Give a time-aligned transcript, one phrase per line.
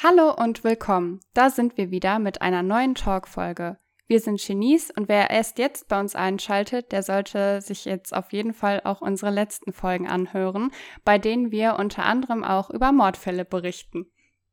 [0.00, 1.18] Hallo und willkommen.
[1.34, 3.78] Da sind wir wieder mit einer neuen Talk-Folge.
[4.06, 8.32] Wir sind Genies und wer erst jetzt bei uns einschaltet, der sollte sich jetzt auf
[8.32, 10.70] jeden Fall auch unsere letzten Folgen anhören,
[11.04, 14.06] bei denen wir unter anderem auch über Mordfälle berichten.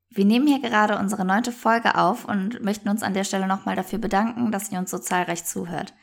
[0.09, 3.75] Wir nehmen hier gerade unsere neunte Folge auf und möchten uns an der Stelle nochmal
[3.75, 5.93] dafür bedanken, dass ihr uns so zahlreich zuhört.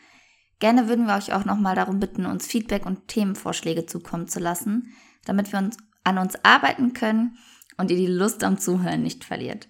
[0.60, 4.94] Gerne würden wir euch auch nochmal darum bitten, uns Feedback und Themenvorschläge zukommen zu lassen,
[5.24, 7.38] damit wir uns an uns arbeiten können
[7.76, 9.68] und ihr die Lust am Zuhören nicht verliert.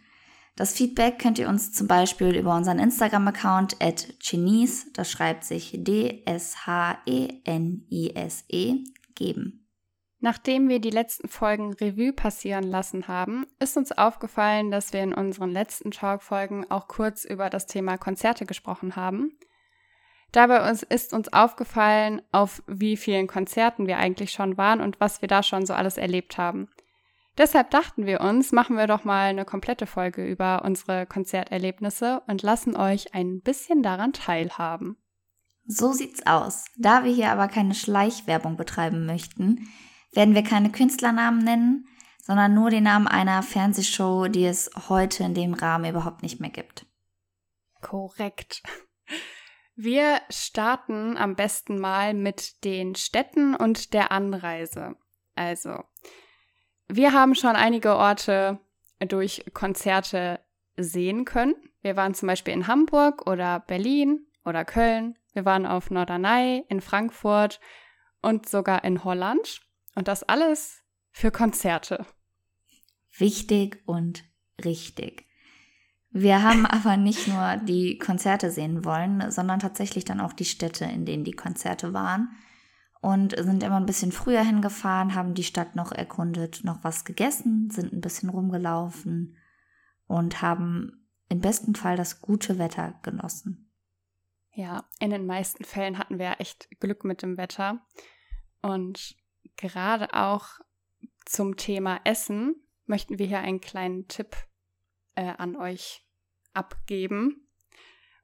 [0.56, 5.72] Das Feedback könnt ihr uns zum Beispiel über unseren Instagram-Account at Genies, das schreibt sich
[5.72, 6.26] D-S-H-E-N-I-S-E,
[8.50, 8.84] -E,
[9.14, 9.62] geben.
[10.24, 15.12] Nachdem wir die letzten Folgen Revue passieren lassen haben, ist uns aufgefallen, dass wir in
[15.12, 19.36] unseren letzten Talk-Folgen auch kurz über das Thema Konzerte gesprochen haben.
[20.30, 25.28] Dabei ist uns aufgefallen, auf wie vielen Konzerten wir eigentlich schon waren und was wir
[25.28, 26.68] da schon so alles erlebt haben.
[27.42, 32.40] Deshalb dachten wir uns, machen wir doch mal eine komplette Folge über unsere Konzerterlebnisse und
[32.42, 34.96] lassen euch ein bisschen daran teilhaben.
[35.64, 36.66] So sieht's aus.
[36.76, 39.68] Da wir hier aber keine Schleichwerbung betreiben möchten,
[40.12, 41.88] werden wir keine Künstlernamen nennen,
[42.22, 46.50] sondern nur den Namen einer Fernsehshow, die es heute in dem Rahmen überhaupt nicht mehr
[46.50, 46.86] gibt.
[47.80, 48.62] Korrekt.
[49.74, 54.94] Wir starten am besten mal mit den Städten und der Anreise.
[55.34, 55.82] Also,
[56.94, 58.58] wir haben schon einige Orte
[59.00, 60.40] durch Konzerte
[60.76, 61.54] sehen können.
[61.80, 65.18] Wir waren zum Beispiel in Hamburg oder Berlin oder Köln.
[65.32, 67.60] Wir waren auf Norderney, in Frankfurt
[68.20, 69.62] und sogar in Holland.
[69.94, 72.04] Und das alles für Konzerte.
[73.16, 74.24] Wichtig und
[74.62, 75.26] richtig.
[76.10, 80.84] Wir haben aber nicht nur die Konzerte sehen wollen, sondern tatsächlich dann auch die Städte,
[80.84, 82.28] in denen die Konzerte waren
[83.02, 87.68] und sind immer ein bisschen früher hingefahren, haben die Stadt noch erkundet, noch was gegessen,
[87.68, 89.36] sind ein bisschen rumgelaufen
[90.06, 93.72] und haben im besten Fall das gute Wetter genossen.
[94.54, 97.84] Ja, in den meisten Fällen hatten wir echt Glück mit dem Wetter.
[98.60, 99.16] Und
[99.56, 100.60] gerade auch
[101.24, 102.54] zum Thema Essen
[102.86, 104.36] möchten wir hier einen kleinen Tipp
[105.16, 106.06] äh, an euch
[106.52, 107.48] abgeben.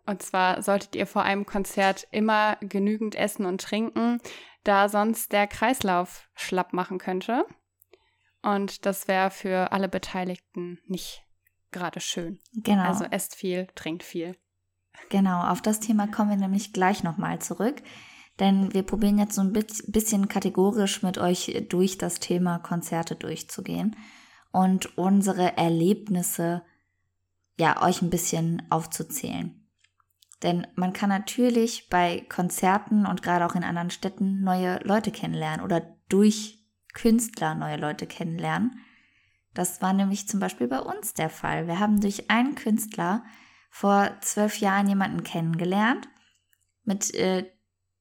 [0.06, 4.20] Und zwar solltet ihr vor einem Konzert immer genügend essen und trinken,
[4.68, 7.46] da sonst der Kreislauf schlapp machen könnte.
[8.42, 11.24] Und das wäre für alle Beteiligten nicht
[11.70, 12.38] gerade schön.
[12.52, 12.82] Genau.
[12.82, 14.36] Also esst viel, trinkt viel.
[15.08, 17.82] Genau, auf das Thema kommen wir nämlich gleich nochmal zurück.
[18.40, 23.96] Denn wir probieren jetzt so ein bisschen kategorisch mit euch durch das Thema Konzerte durchzugehen
[24.52, 26.62] und unsere Erlebnisse
[27.58, 29.57] ja euch ein bisschen aufzuzählen.
[30.42, 35.64] Denn man kann natürlich bei Konzerten und gerade auch in anderen Städten neue Leute kennenlernen
[35.64, 38.80] oder durch Künstler neue Leute kennenlernen.
[39.54, 41.66] Das war nämlich zum Beispiel bei uns der Fall.
[41.66, 43.24] Wir haben durch einen Künstler
[43.70, 46.08] vor zwölf Jahren jemanden kennengelernt.
[46.84, 47.50] Mit äh,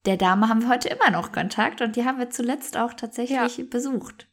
[0.06, 3.58] der Dame haben wir heute immer noch Kontakt und die haben wir zuletzt auch tatsächlich
[3.58, 3.64] ja.
[3.68, 4.28] besucht.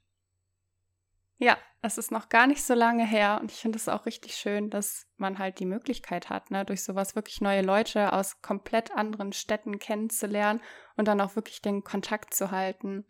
[1.38, 4.36] Ja, es ist noch gar nicht so lange her und ich finde es auch richtig
[4.36, 8.92] schön, dass man halt die Möglichkeit hat, ne, durch sowas wirklich neue Leute aus komplett
[8.92, 10.62] anderen Städten kennenzulernen
[10.98, 13.06] und dann auch wirklich den Kontakt zu halten.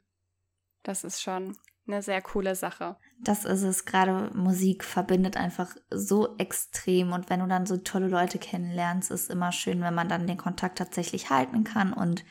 [0.84, 2.98] Das ist schon eine sehr coole Sache.
[3.22, 3.86] Das ist es.
[3.86, 9.30] Gerade Musik verbindet einfach so extrem und wenn du dann so tolle Leute kennenlernst, ist
[9.30, 12.26] immer schön, wenn man dann den Kontakt tatsächlich halten kann und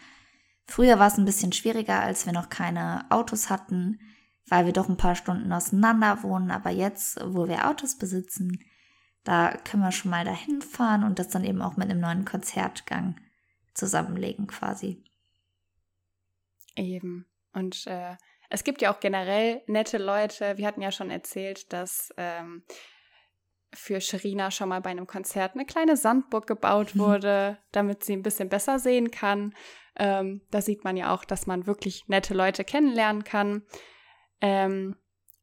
[0.67, 3.99] früher war es ein bisschen schwieriger, als wir noch keine Autos hatten
[4.49, 6.51] weil wir doch ein paar Stunden auseinander wohnen.
[6.51, 8.59] Aber jetzt, wo wir Autos besitzen,
[9.25, 12.25] da können wir schon mal dahin fahren und das dann eben auch mit einem neuen
[12.25, 13.17] Konzertgang
[13.73, 15.03] zusammenlegen quasi.
[16.77, 17.27] Eben.
[17.53, 18.17] Und äh,
[18.51, 20.59] es gibt ja auch generell nette Leute.
[20.59, 22.63] Wir hatten ja schon erzählt, dass ähm,
[23.73, 28.23] für Sherina schon mal bei einem Konzert eine kleine Sandburg gebaut wurde, damit sie ein
[28.23, 29.55] bisschen besser sehen kann.
[29.97, 33.63] Ähm, da sieht man ja auch, dass man wirklich nette Leute kennenlernen kann.
[34.41, 34.97] Ähm,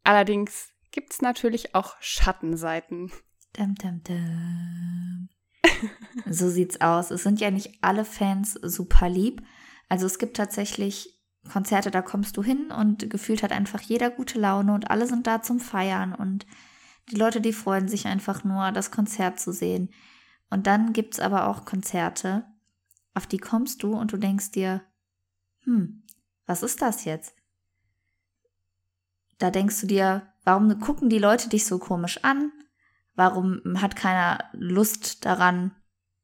[0.04, 3.12] allerdings gibt es natürlich auch Schattenseiten.
[3.54, 5.30] Dum, dum, dum.
[6.26, 7.12] so sieht's aus.
[7.12, 9.42] Es sind ja nicht alle Fans super lieb.
[9.90, 11.20] Also es gibt tatsächlich
[11.52, 15.26] Konzerte, da kommst du hin und gefühlt hat einfach jeder gute Laune und alle sind
[15.26, 16.46] da zum Feiern und
[17.10, 19.90] die Leute, die freuen sich einfach nur, das Konzert zu sehen.
[20.50, 22.46] Und dann gibt's aber auch Konzerte,
[23.14, 24.82] auf die kommst du und du denkst dir,
[25.64, 26.04] hm,
[26.46, 27.36] was ist das jetzt?
[29.42, 32.52] Da denkst du dir, warum gucken die Leute dich so komisch an?
[33.16, 35.76] Warum hat keiner Lust daran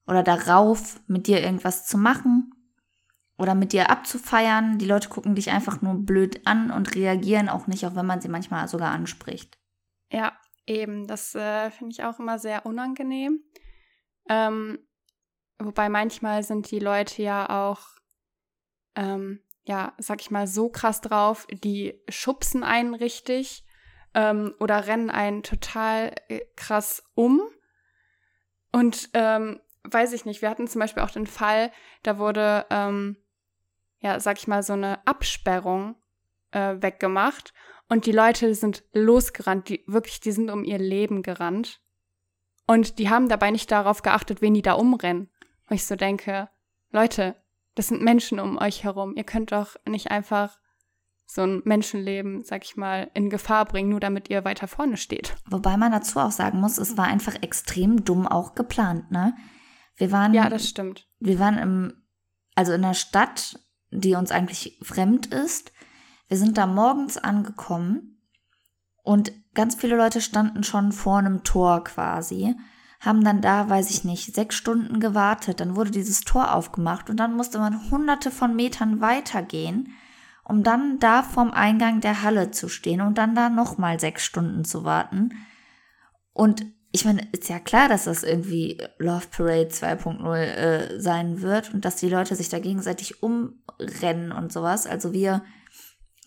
[0.06, 2.54] oder darauf, mit dir irgendwas zu machen
[3.38, 4.78] oder mit dir abzufeiern?
[4.78, 8.22] Die Leute gucken dich einfach nur blöd an und reagieren auch nicht, auch wenn man
[8.22, 9.58] sie manchmal sogar anspricht.
[10.12, 10.31] Ja,
[10.68, 13.42] Eben, das äh, finde ich auch immer sehr unangenehm.
[14.28, 14.80] Ähm,
[15.60, 17.80] wobei manchmal sind die Leute ja auch,
[18.96, 23.66] ähm, ja, sag ich mal, so krass drauf, die schubsen einen richtig
[24.14, 27.42] ähm, oder rennen einen total äh, krass um.
[28.72, 31.72] Und ähm, weiß ich nicht, wir hatten zum Beispiel auch den Fall,
[32.04, 33.18] da wurde, ähm,
[34.00, 35.96] ja, sag ich mal, so eine Absperrung
[36.52, 37.54] äh, weggemacht
[37.90, 41.81] und die Leute sind losgerannt, die wirklich, die sind um ihr Leben gerannt.
[42.68, 45.30] Und die haben dabei nicht darauf geachtet, wen die da umrennen.
[45.68, 46.50] Wo ich so denke,
[46.92, 47.36] Leute,
[47.77, 49.13] das sind Menschen um euch herum.
[49.15, 50.57] Ihr könnt doch nicht einfach
[51.27, 55.35] so ein Menschenleben, sag ich mal, in Gefahr bringen, nur damit ihr weiter vorne steht.
[55.45, 59.35] Wobei man dazu auch sagen muss, es war einfach extrem dumm auch geplant, ne?
[59.95, 60.33] Wir waren.
[60.33, 61.07] Ja, das stimmt.
[61.19, 61.94] Wir waren im,
[62.56, 63.59] also in einer Stadt,
[63.91, 65.71] die uns eigentlich fremd ist.
[66.29, 68.24] Wir sind da morgens angekommen
[69.03, 72.56] und ganz viele Leute standen schon vor einem Tor quasi,
[73.00, 75.60] haben dann da, weiß ich nicht, sechs Stunden gewartet.
[75.60, 79.94] Dann wurde dieses Tor aufgemacht und dann musste man hunderte von Metern weitergehen,
[80.44, 84.66] um dann da vorm Eingang der Halle zu stehen und dann da nochmal sechs Stunden
[84.66, 85.30] zu warten.
[86.34, 91.74] Und ich meine, ist ja klar, dass das irgendwie Love Parade 2.0 äh, sein wird
[91.74, 94.88] und dass die Leute sich da gegenseitig umrennen und sowas.
[94.88, 95.44] Also wir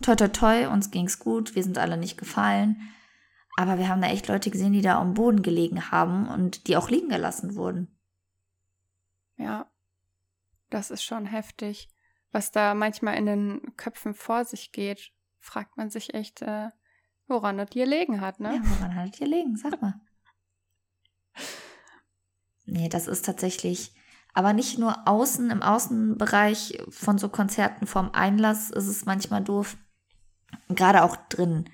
[0.03, 2.77] toi toi toi, uns ging's gut, wir sind alle nicht gefallen.
[3.61, 6.79] Aber wir haben da echt Leute gesehen, die da am Boden gelegen haben und die
[6.79, 7.95] auch liegen gelassen wurden.
[9.37, 9.71] Ja,
[10.71, 11.91] das ist schon heftig.
[12.33, 16.71] Was da manchmal in den Köpfen vor sich geht, fragt man sich echt, äh,
[17.27, 18.55] woran das hier liegen hat, ne?
[18.57, 20.01] Ja, woran hat das hier liegen, sag mal.
[22.65, 23.93] nee, das ist tatsächlich,
[24.33, 29.77] aber nicht nur außen, im Außenbereich von so Konzerten vorm Einlass ist es manchmal doof
[30.69, 31.69] gerade auch drin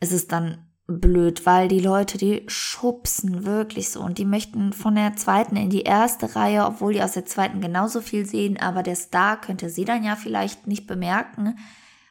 [0.00, 4.94] ist es dann blöd, weil die Leute, die schubsen wirklich so und die möchten von
[4.94, 8.82] der zweiten in die erste Reihe, obwohl die aus der zweiten genauso viel sehen, aber
[8.82, 11.58] der Star könnte sie dann ja vielleicht nicht bemerken,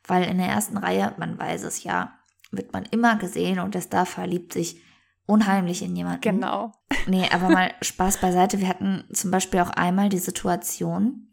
[0.07, 2.19] weil in der ersten Reihe, man weiß es ja,
[2.51, 4.81] wird man immer gesehen und der Star verliebt sich
[5.25, 6.21] unheimlich in jemanden.
[6.21, 6.73] Genau.
[7.07, 8.59] Nee, aber mal Spaß beiseite.
[8.59, 11.27] Wir hatten zum Beispiel auch einmal die Situation,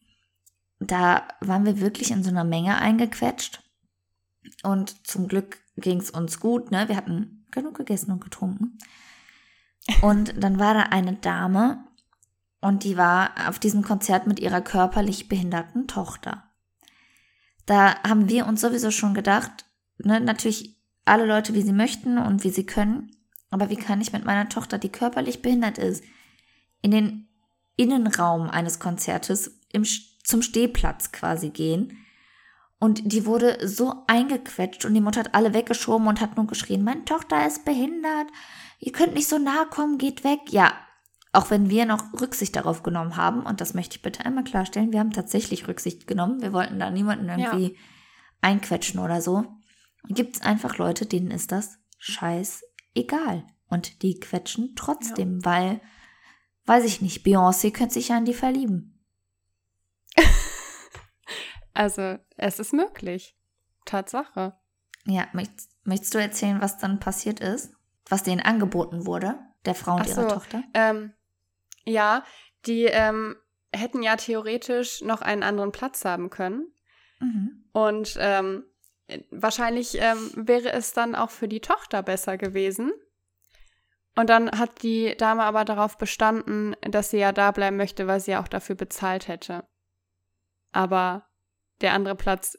[0.80, 3.62] da waren wir wirklich in so einer Menge eingequetscht
[4.62, 6.88] und zum Glück ging es uns gut, ne?
[6.88, 8.78] Wir hatten genug gegessen und getrunken.
[10.02, 11.84] Und dann war da eine Dame
[12.60, 16.44] und die war auf diesem Konzert mit ihrer körperlich behinderten Tochter.
[17.66, 19.66] Da haben wir uns sowieso schon gedacht,
[19.98, 23.10] ne, natürlich alle Leute, wie sie möchten und wie sie können,
[23.50, 26.04] aber wie kann ich mit meiner Tochter, die körperlich behindert ist,
[26.82, 27.28] in den
[27.76, 29.84] Innenraum eines Konzertes im,
[30.24, 31.96] zum Stehplatz quasi gehen?
[32.80, 36.84] Und die wurde so eingequetscht und die Mutter hat alle weggeschoben und hat nur geschrien,
[36.84, 38.28] meine Tochter ist behindert,
[38.78, 40.40] ihr könnt nicht so nahe kommen, geht weg.
[40.50, 40.72] Ja,
[41.32, 44.92] auch wenn wir noch Rücksicht darauf genommen haben, und das möchte ich bitte einmal klarstellen,
[44.92, 47.78] wir haben tatsächlich Rücksicht genommen, wir wollten da niemanden irgendwie ja.
[48.40, 49.44] einquetschen oder so.
[50.08, 53.44] Gibt es einfach Leute, denen ist das scheißegal.
[53.69, 55.44] Und die quetschen trotzdem, ja.
[55.44, 55.81] weil,
[56.64, 58.97] weiß ich nicht, Beyoncé könnte sich ja an die verlieben.
[61.78, 63.36] Also, es ist möglich.
[63.84, 64.54] Tatsache.
[65.06, 67.72] Ja, möchtest, möchtest du erzählen, was dann passiert ist?
[68.08, 70.64] Was denen angeboten wurde, der Frau und Ach ihrer so, Tochter?
[70.74, 71.12] Ähm,
[71.84, 72.24] ja,
[72.67, 73.36] die ähm,
[73.72, 76.67] hätten ja theoretisch noch einen anderen Platz haben können.
[77.20, 77.64] Mhm.
[77.70, 78.64] Und ähm,
[79.31, 82.91] wahrscheinlich ähm, wäre es dann auch für die Tochter besser gewesen.
[84.17, 88.19] Und dann hat die Dame aber darauf bestanden, dass sie ja da bleiben möchte, weil
[88.19, 89.64] sie ja auch dafür bezahlt hätte.
[90.72, 91.28] Aber
[91.81, 92.58] der andere Platz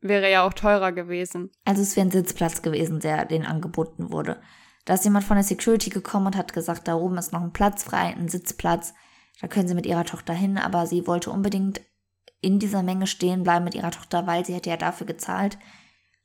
[0.00, 1.50] wäre ja auch teurer gewesen.
[1.64, 4.40] Also es wäre ein Sitzplatz gewesen, der denen angeboten wurde.
[4.84, 7.54] Da ist jemand von der Security gekommen und hat gesagt, da oben ist noch ein
[7.54, 8.92] Platz frei, ein Sitzplatz.
[9.40, 11.80] Da können sie mit ihrer Tochter hin, aber sie wollte unbedingt
[12.40, 15.58] in dieser Menge stehen bleiben mit ihrer Tochter, weil sie hätte ja dafür gezahlt.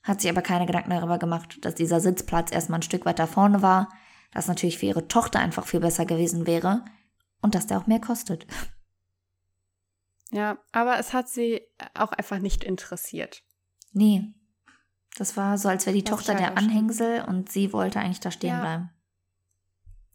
[0.04, 3.62] Hat sich aber keine Gedanken darüber gemacht, dass dieser Sitzplatz erstmal ein Stück weiter vorne
[3.62, 3.90] war,
[4.34, 6.84] das natürlich für ihre Tochter einfach viel besser gewesen wäre
[7.42, 8.46] und dass der auch mehr kostet.
[10.32, 11.62] Ja, aber es hat sie
[11.94, 13.44] auch einfach nicht interessiert.
[13.92, 14.34] Nee.
[15.18, 18.32] Das war so, als wäre die Was Tochter der Anhängsel und sie wollte eigentlich da
[18.32, 18.62] stehen ja.
[18.62, 18.90] bleiben.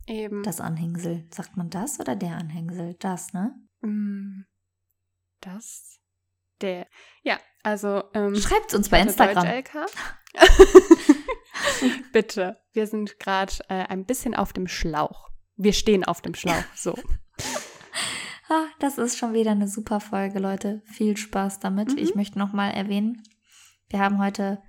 [0.06, 0.42] Eben.
[0.42, 1.26] Das Anhängsel.
[1.30, 2.94] Sagt man das oder der Anhängsel?
[3.00, 3.54] Das, ne?
[3.80, 4.44] Mm,
[5.40, 5.99] das.
[6.61, 6.87] Der.
[7.23, 8.04] Ja, also.
[8.14, 9.47] Ähm, Schreibt uns bei Instagram.
[9.47, 9.87] LK.
[12.12, 12.61] Bitte.
[12.73, 15.30] Wir sind gerade äh, ein bisschen auf dem Schlauch.
[15.56, 16.64] Wir stehen auf dem Schlauch.
[16.75, 16.94] So.
[18.48, 20.82] Ah, das ist schon wieder eine super Folge, Leute.
[20.84, 21.92] Viel Spaß damit.
[21.92, 21.98] Mhm.
[21.98, 23.22] Ich möchte nochmal erwähnen,
[23.88, 24.62] wir haben heute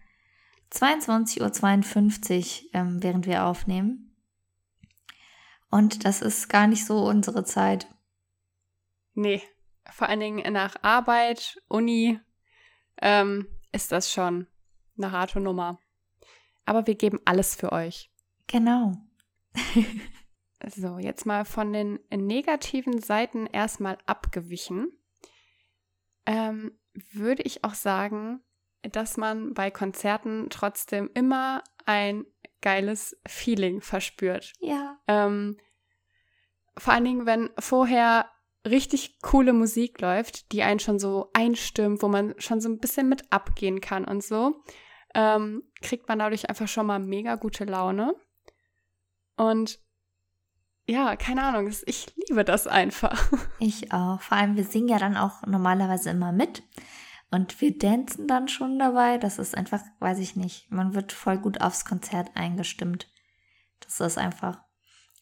[0.72, 4.15] 22.52 Uhr, ähm, während wir aufnehmen.
[5.70, 7.88] Und das ist gar nicht so unsere Zeit.
[9.13, 9.41] Nee,
[9.91, 12.20] vor allen Dingen nach Arbeit, Uni,
[13.01, 14.48] ähm, ist das schon
[14.98, 15.79] eine harte Nummer.
[16.65, 18.10] Aber wir geben alles für euch.
[18.48, 18.94] Genau.
[20.69, 24.91] so, jetzt mal von den negativen Seiten erstmal abgewichen.
[26.25, 26.77] Ähm,
[27.12, 28.41] würde ich auch sagen,
[28.81, 32.25] dass man bei Konzerten trotzdem immer ein
[32.62, 34.53] geiles Feeling verspürt.
[34.60, 34.98] Ja.
[35.07, 35.57] Ähm,
[36.77, 38.29] vor allen Dingen, wenn vorher
[38.65, 43.07] richtig coole Musik läuft, die einen schon so einstimmt, wo man schon so ein bisschen
[43.07, 44.63] mit abgehen kann und so,
[45.13, 48.15] ähm, kriegt man dadurch einfach schon mal mega gute Laune.
[49.38, 49.79] Und
[50.88, 53.32] ja, keine Ahnung, ich liebe das einfach.
[53.60, 54.22] Ich auch.
[54.22, 56.62] Vor allem, wir singen ja dann auch normalerweise immer mit.
[57.32, 59.18] Und wir dancen dann schon dabei.
[59.18, 63.08] Das ist einfach, weiß ich nicht, man wird voll gut aufs Konzert eingestimmt.
[63.80, 64.62] Das ist einfach.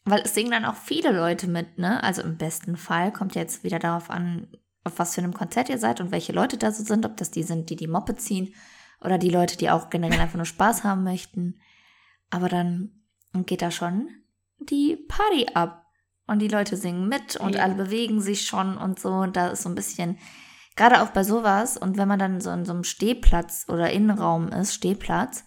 [0.03, 2.03] Weil es singen dann auch viele Leute mit, ne?
[2.03, 4.47] Also im besten Fall kommt jetzt wieder darauf an,
[4.83, 7.05] auf was für einem Konzert ihr seid und welche Leute da so sind.
[7.05, 8.53] Ob das die sind, die die Moppe ziehen
[8.99, 11.61] oder die Leute, die auch generell einfach nur Spaß haben möchten.
[12.29, 12.91] Aber dann
[13.45, 14.09] geht da schon
[14.69, 15.79] die Party ab.
[16.25, 17.63] Und die Leute singen mit und ja.
[17.63, 19.09] alle bewegen sich schon und so.
[19.09, 20.17] Und da ist so ein bisschen,
[20.77, 24.47] gerade auch bei sowas, und wenn man dann so in so einem Stehplatz oder Innenraum
[24.47, 25.43] ist, Stehplatz,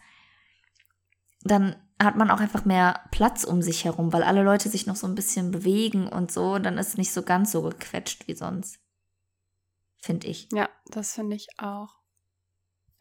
[1.41, 4.97] dann hat man auch einfach mehr Platz um sich herum, weil alle Leute sich noch
[4.97, 6.59] so ein bisschen bewegen und so.
[6.59, 8.79] Dann ist es nicht so ganz so gequetscht wie sonst.
[9.99, 10.49] Finde ich.
[10.53, 11.97] Ja, das finde ich auch.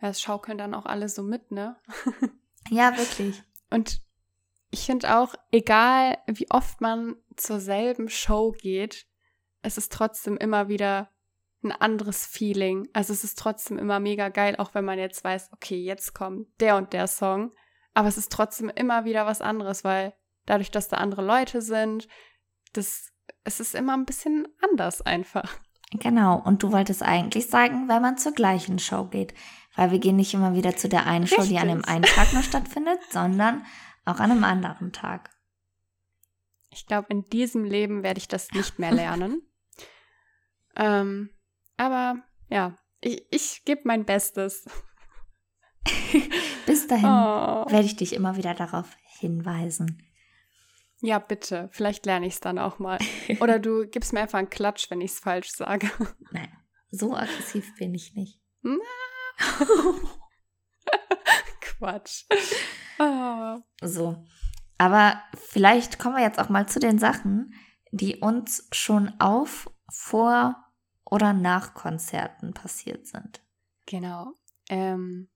[0.01, 1.75] Ja, es schaukeln dann auch alle so mit, ne?
[2.69, 3.43] ja, wirklich.
[3.69, 4.01] Und
[4.75, 9.05] ich finde auch, egal wie oft man zur selben Show geht,
[9.61, 11.09] es ist trotzdem immer wieder
[11.63, 12.89] ein anderes Feeling.
[12.91, 16.47] Also es ist trotzdem immer mega geil, auch wenn man jetzt weiß, okay, jetzt kommt
[16.59, 17.53] der und der Song.
[17.93, 20.13] Aber es ist trotzdem immer wieder was anderes, weil
[20.45, 22.09] dadurch, dass da andere Leute sind,
[22.73, 23.13] das,
[23.45, 25.57] es ist immer ein bisschen anders einfach.
[25.93, 29.33] Genau, und du wolltest eigentlich sagen, wenn man zur gleichen Show geht.
[29.77, 32.33] Weil wir gehen nicht immer wieder zu der einen Show, die an dem einen Tag
[32.33, 33.63] noch stattfindet, sondern
[34.05, 35.31] auch an einem anderen Tag.
[36.69, 39.41] Ich glaube, in diesem Leben werde ich das nicht mehr lernen.
[40.75, 41.29] ähm,
[41.77, 44.65] aber ja, ich, ich gebe mein Bestes.
[46.65, 47.65] Bis dahin oh.
[47.69, 48.87] werde ich dich immer wieder darauf
[49.19, 50.01] hinweisen.
[51.01, 51.69] Ja, bitte.
[51.71, 52.97] Vielleicht lerne ich es dann auch mal.
[53.39, 55.91] Oder du gibst mir einfach einen Klatsch, wenn ich es falsch sage.
[56.31, 56.51] Nein,
[56.89, 58.41] so aggressiv bin ich nicht.
[61.61, 62.25] Quatsch.
[62.99, 63.59] Oh.
[63.81, 64.23] So.
[64.77, 67.53] Aber vielleicht kommen wir jetzt auch mal zu den Sachen,
[67.91, 70.55] die uns schon auf, vor
[71.05, 73.41] oder nach Konzerten passiert sind.
[73.85, 74.33] Genau.
[74.69, 75.29] Ähm,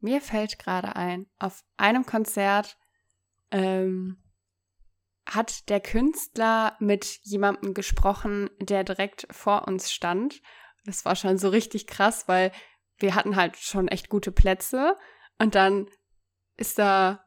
[0.00, 2.76] mir fällt gerade ein, auf einem Konzert
[3.50, 4.22] ähm,
[5.26, 10.40] hat der Künstler mit jemandem gesprochen, der direkt vor uns stand.
[10.84, 12.52] Das war schon so richtig krass, weil
[12.98, 14.96] wir hatten halt schon echt gute Plätze
[15.38, 15.86] und dann
[16.58, 17.24] ist da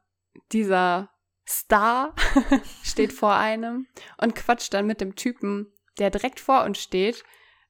[0.52, 1.10] dieser
[1.48, 2.14] Star,
[2.82, 3.86] steht vor einem
[4.18, 7.24] und quatscht dann mit dem Typen, der direkt vor uns steht.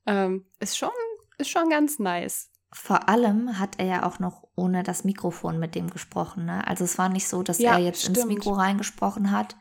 [0.07, 0.91] Ähm, ist schon,
[1.39, 2.51] ist schon ganz nice.
[2.75, 6.47] Vor allem hat er ja auch noch ohne das Mikrofon mit dem gesprochen.
[6.47, 6.67] Ne?
[6.67, 8.19] Also es war nicht so, dass ja, er jetzt stimmt.
[8.19, 9.57] ins Mikro reingesprochen hat.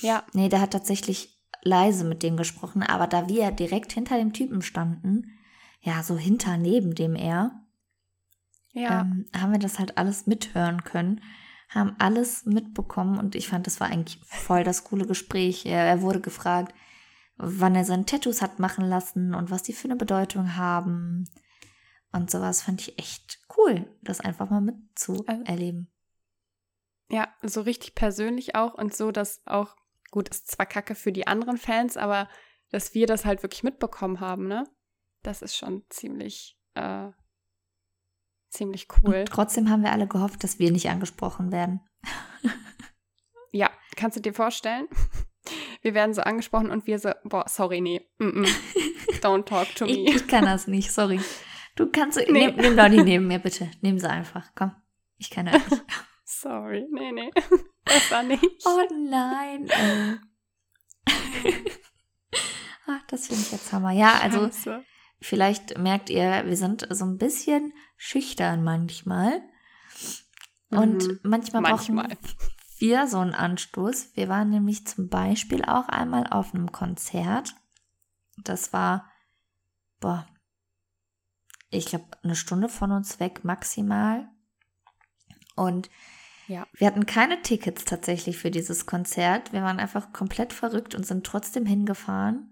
[0.00, 0.24] Ja.
[0.32, 4.62] Nee, der hat tatsächlich leise mit dem gesprochen, aber da wir direkt hinter dem Typen
[4.62, 5.38] standen,
[5.80, 7.62] ja, so hinter neben dem er,
[8.72, 9.02] ja.
[9.02, 11.20] ähm, haben wir das halt alles mithören können,
[11.74, 15.64] haben alles mitbekommen und ich fand, das war eigentlich voll das coole Gespräch.
[15.64, 16.74] Er, wurde gefragt,
[17.36, 21.24] wann er seine Tattoos hat machen lassen und was die für eine Bedeutung haben.
[22.12, 25.90] Und sowas fand ich echt cool, das einfach mal mitzuerleben.
[27.08, 29.76] Ja, so richtig persönlich auch und so, dass auch,
[30.10, 32.28] gut, ist zwar kacke für die anderen Fans, aber
[32.70, 34.64] dass wir das halt wirklich mitbekommen haben, ne?
[35.22, 37.10] Das ist schon ziemlich äh,
[38.52, 39.20] Ziemlich cool.
[39.20, 41.80] Und trotzdem haben wir alle gehofft, dass wir nicht angesprochen werden.
[43.50, 44.88] ja, kannst du dir vorstellen?
[45.80, 48.06] Wir werden so angesprochen und wir so, boah, sorry, nee.
[48.18, 48.48] Mm -mm.
[49.22, 49.92] Don't talk to me.
[49.92, 51.18] Ich, ich, kann das nicht, sorry.
[51.76, 52.30] Du kannst, nee.
[52.30, 53.70] nehm, nimm Lolli neben mir, bitte.
[53.80, 54.72] Nimm sie einfach, komm.
[55.16, 55.82] Ich kann das nicht.
[56.24, 57.30] sorry, nee, nee.
[57.86, 58.44] Besser nicht.
[58.66, 59.66] Oh nein.
[62.86, 63.92] Ach, das finde ich jetzt Hammer.
[63.92, 64.84] Ja, also Scheiße.
[65.22, 69.40] Vielleicht merkt ihr, wir sind so ein bisschen schüchtern manchmal.
[70.70, 72.18] Und mhm, manchmal, manchmal brauchen
[72.78, 74.16] wir so einen Anstoß.
[74.16, 77.54] Wir waren nämlich zum Beispiel auch einmal auf einem Konzert.
[78.38, 79.10] Das war,
[80.00, 80.26] boah,
[81.70, 84.28] ich glaube, eine Stunde von uns weg maximal.
[85.54, 85.90] Und
[86.48, 86.66] Ja.
[86.74, 89.52] wir hatten keine Tickets tatsächlich für dieses Konzert.
[89.52, 92.51] Wir waren einfach komplett verrückt und sind trotzdem hingefahren.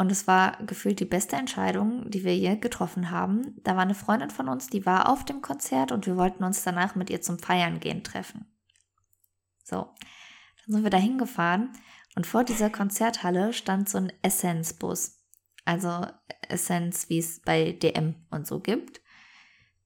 [0.00, 3.60] Und es war gefühlt die beste Entscheidung, die wir je getroffen haben.
[3.64, 6.62] Da war eine Freundin von uns, die war auf dem Konzert und wir wollten uns
[6.62, 8.46] danach mit ihr zum Feiern gehen treffen.
[9.62, 9.94] So,
[10.64, 11.74] dann sind wir da hingefahren
[12.16, 15.18] und vor dieser Konzerthalle stand so ein Essence-Bus.
[15.66, 16.06] Also
[16.48, 19.02] Essence, wie es bei DM und so gibt.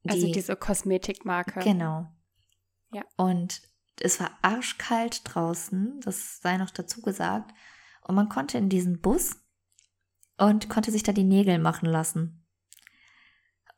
[0.06, 1.59] Also Die- diese Kosmetikmarke.
[1.59, 2.06] Genau.
[2.92, 3.02] Ja.
[3.16, 3.62] Und
[4.00, 7.52] es war arschkalt draußen, das sei noch dazu gesagt.
[8.02, 9.40] Und man konnte in diesen Bus
[10.38, 12.41] und konnte sich da die Nägel machen lassen.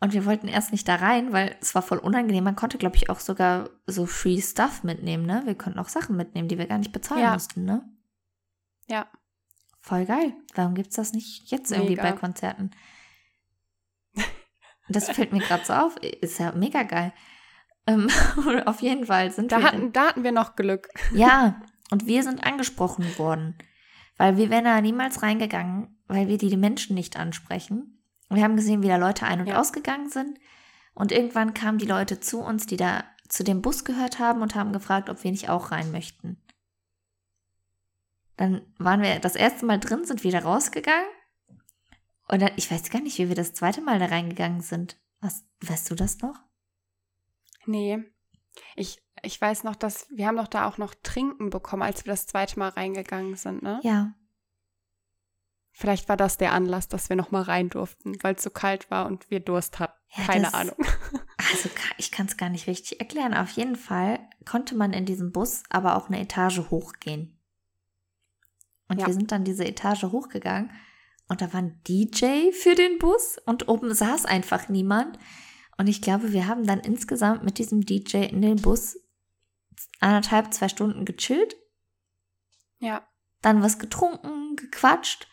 [0.01, 2.45] Und wir wollten erst nicht da rein, weil es war voll unangenehm.
[2.45, 5.43] Man konnte, glaube ich, auch sogar so Free Stuff mitnehmen, ne?
[5.47, 7.33] Wir konnten auch Sachen mitnehmen, die wir gar nicht bezahlen Ja.
[7.33, 7.83] mussten, ne?
[8.89, 9.07] Ja.
[9.81, 10.35] Voll geil.
[10.55, 12.03] Warum gibt's das nicht jetzt irgendwie Mega.
[12.03, 12.71] bei Konzerten?
[14.89, 15.97] Das fällt mir gerade so auf.
[15.97, 17.13] Ist ja mega geil.
[17.89, 18.09] Ähm,
[18.67, 19.65] auf jeden Fall sind Da wir.
[19.67, 20.89] hatten, da hatten wir noch Glück.
[21.13, 21.61] ja,
[21.91, 23.57] und wir sind angesprochen worden.
[24.17, 28.03] Weil wir wären da niemals reingegangen, weil wir die Menschen nicht ansprechen.
[28.29, 29.61] Wir haben gesehen, wie da Leute ein- und Ja.
[29.61, 30.39] ausgegangen sind.
[30.95, 34.55] Und irgendwann kamen die Leute zu uns, die da zu dem Bus gehört haben und
[34.55, 36.41] haben gefragt, ob wir nicht auch rein möchten.
[38.37, 41.09] Dann waren wir das erste Mal drin, sind wieder rausgegangen.
[42.29, 44.99] Und dann, ich weiß gar nicht, wie wir das zweite Mal da reingegangen sind.
[45.21, 46.37] Was, weißt du das noch?
[47.67, 48.03] Nee.
[48.75, 52.13] Ich, ich weiß noch, dass wir haben doch da auch noch Trinken bekommen, als wir
[52.13, 53.81] das zweite Mal reingegangen sind, ne?
[53.83, 54.15] Ja.
[55.79, 58.91] Vielleicht war das der Anlass, dass wir noch mal rein durften, weil es so kalt
[58.91, 59.93] war und wir Durst hatten.
[60.17, 60.77] Ja, Keine das- Ahnung.
[61.51, 61.69] Also
[61.99, 63.33] ich kann es gar nicht richtig erklären.
[63.35, 67.39] Auf jeden Fall konnte man in diesem Bus aber auch eine Etage hochgehen.
[68.89, 69.07] Und Ja.
[69.07, 70.71] wir sind dann diese Etage hochgegangen
[71.29, 75.19] und da war ein DJ für den Bus und oben saß einfach niemand.
[75.77, 78.99] Und ich glaube, wir haben dann insgesamt mit diesem DJ in den Bus
[80.01, 81.55] anderthalb, zwei Stunden gechillt,
[82.79, 83.07] Ja.
[83.43, 85.29] dann was getrunken, gequatscht.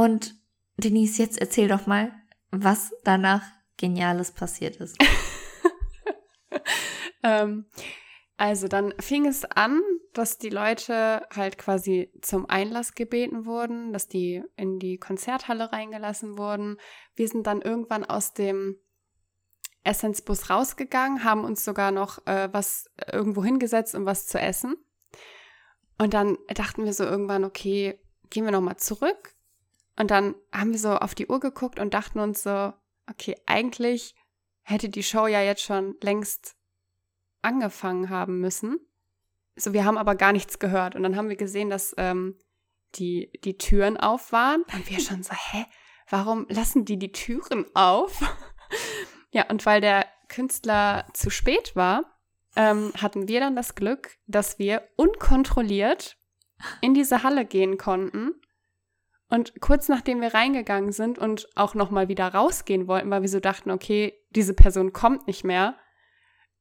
[0.00, 0.34] Und
[0.78, 2.10] Denise, jetzt erzähl doch mal,
[2.50, 3.42] was danach
[3.76, 4.96] Geniales passiert ist.
[7.22, 7.66] Ähm,
[8.38, 9.82] also dann fing es an,
[10.14, 16.38] dass die Leute halt quasi zum Einlass gebeten wurden, dass die in die Konzerthalle reingelassen
[16.38, 16.78] wurden.
[17.14, 18.78] Wir sind dann irgendwann aus dem
[19.84, 24.76] Essence-Bus rausgegangen, haben uns sogar noch äh, was irgendwo hingesetzt, um was zu essen.
[25.98, 29.34] Und dann dachten wir so irgendwann, okay, gehen wir nochmal zurück.
[29.96, 32.72] Und dann haben wir so auf die Uhr geguckt und dachten uns so,
[33.08, 34.14] okay, eigentlich
[34.62, 36.56] hätte die Show ja jetzt schon längst
[37.42, 38.78] angefangen haben müssen.
[39.56, 40.94] So, wir haben aber gar nichts gehört.
[40.94, 42.38] Und dann haben wir gesehen, dass ähm,
[42.94, 44.62] die, die Türen auf waren.
[44.72, 45.66] Und wir schon so, hä,
[46.08, 48.20] warum lassen die die Türen auf?
[49.30, 52.18] ja, und weil der Künstler zu spät war,
[52.56, 56.16] ähm, hatten wir dann das Glück, dass wir unkontrolliert
[56.80, 58.34] in diese Halle gehen konnten.
[59.30, 63.40] Und kurz nachdem wir reingegangen sind und auch nochmal wieder rausgehen wollten, weil wir so
[63.40, 65.76] dachten, okay, diese Person kommt nicht mehr,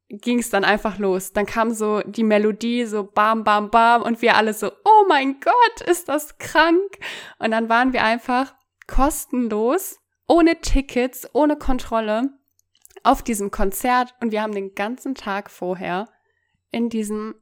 [0.09, 1.33] ging es dann einfach los.
[1.33, 5.39] Dann kam so die Melodie, so bam, bam, bam und wir alle so, oh mein
[5.39, 6.99] Gott, ist das krank.
[7.39, 8.53] Und dann waren wir einfach
[8.87, 12.29] kostenlos, ohne Tickets, ohne Kontrolle
[13.03, 16.07] auf diesem Konzert und wir haben den ganzen Tag vorher
[16.71, 17.35] in diesem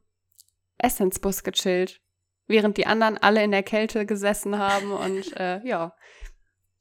[0.78, 2.00] Essence-Bus gechillt,
[2.48, 5.94] während die anderen alle in der Kälte gesessen haben und äh, ja,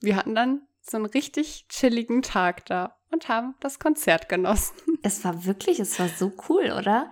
[0.02, 4.76] wir hatten dann so einen richtig chilligen Tag da und haben das Konzert genossen.
[5.04, 7.10] Es war wirklich, es war so cool, oder?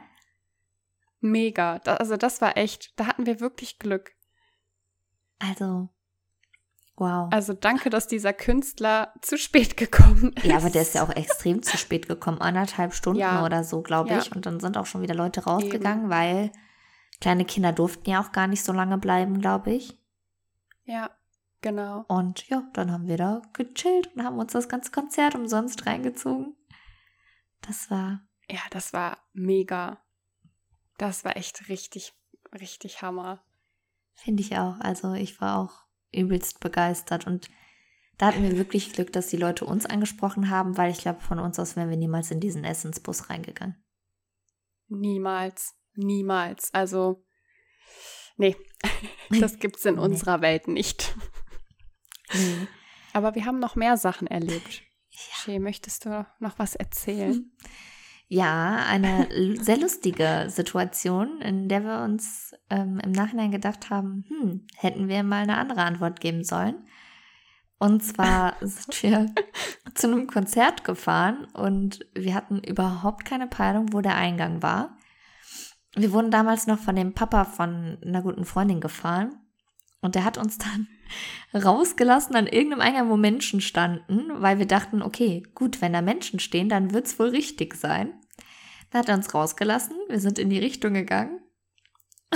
[1.20, 1.78] Mega.
[1.86, 4.12] Also das war echt, da hatten wir wirklich Glück.
[5.40, 5.90] Also,
[6.96, 7.30] wow.
[7.32, 10.46] Also danke, dass dieser Künstler zu spät gekommen ist.
[10.46, 13.46] Ja, aber der ist ja auch extrem zu spät gekommen, anderthalb Stunden Ja.
[13.46, 14.18] oder so, glaube Ja.
[14.20, 14.36] ich.
[14.36, 16.52] Und dann sind auch schon wieder Leute rausgegangen, weil
[17.22, 19.98] kleine Kinder durften ja auch gar nicht so lange bleiben, glaube ich.
[20.84, 21.10] Ja,
[21.62, 22.06] genau.
[22.08, 26.56] Und ja, dann haben wir da gechillt und haben uns das ganze Konzert umsonst reingezogen.
[27.62, 30.02] Das war, Ja, das war mega.
[30.98, 32.14] Das war echt richtig,
[32.54, 33.44] richtig Hammer.
[34.14, 34.80] finde ich auch.
[34.80, 37.50] Also ich war auch übelst begeistert und
[38.18, 41.38] da hatten wir wirklich Glück, dass die Leute uns angesprochen haben, weil ich glaube, von
[41.40, 43.84] uns aus wären wir niemals in diesen Essensbus reingegangen.
[44.88, 46.74] Niemals, niemals.
[46.74, 47.24] Also,
[48.38, 48.56] nee,
[49.40, 50.02] das gibt's in Nee.
[50.02, 51.16] unserer Welt nicht.
[52.34, 52.68] Nee.
[53.14, 54.84] Aber wir haben noch mehr Sachen erlebt.
[55.10, 55.20] Ja.
[55.36, 57.52] Shay, möchtest du noch was erzählen?
[58.28, 59.30] Ja, eine
[59.62, 65.22] sehr lustige Situation, in der wir uns ähm, im Nachhinein gedacht haben, hm, hätten wir
[65.22, 66.88] mal eine andere Antwort geben sollen.
[67.78, 69.28] Und zwar sind wir
[69.94, 74.98] zu einem Konzert gefahren und wir hatten überhaupt keine Peilung, wo der Eingang war.
[75.96, 79.36] Wir wurden damals noch von dem Papa von einer guten Freundin gefahren
[80.02, 80.88] und der hat uns dann
[81.54, 86.40] rausgelassen an irgendeinem Eingang, wo Menschen standen, weil wir dachten, okay, gut, wenn da Menschen
[86.40, 88.14] stehen, dann wird's wohl richtig sein.
[88.90, 91.40] Dann hat er uns rausgelassen, wir sind in die Richtung gegangen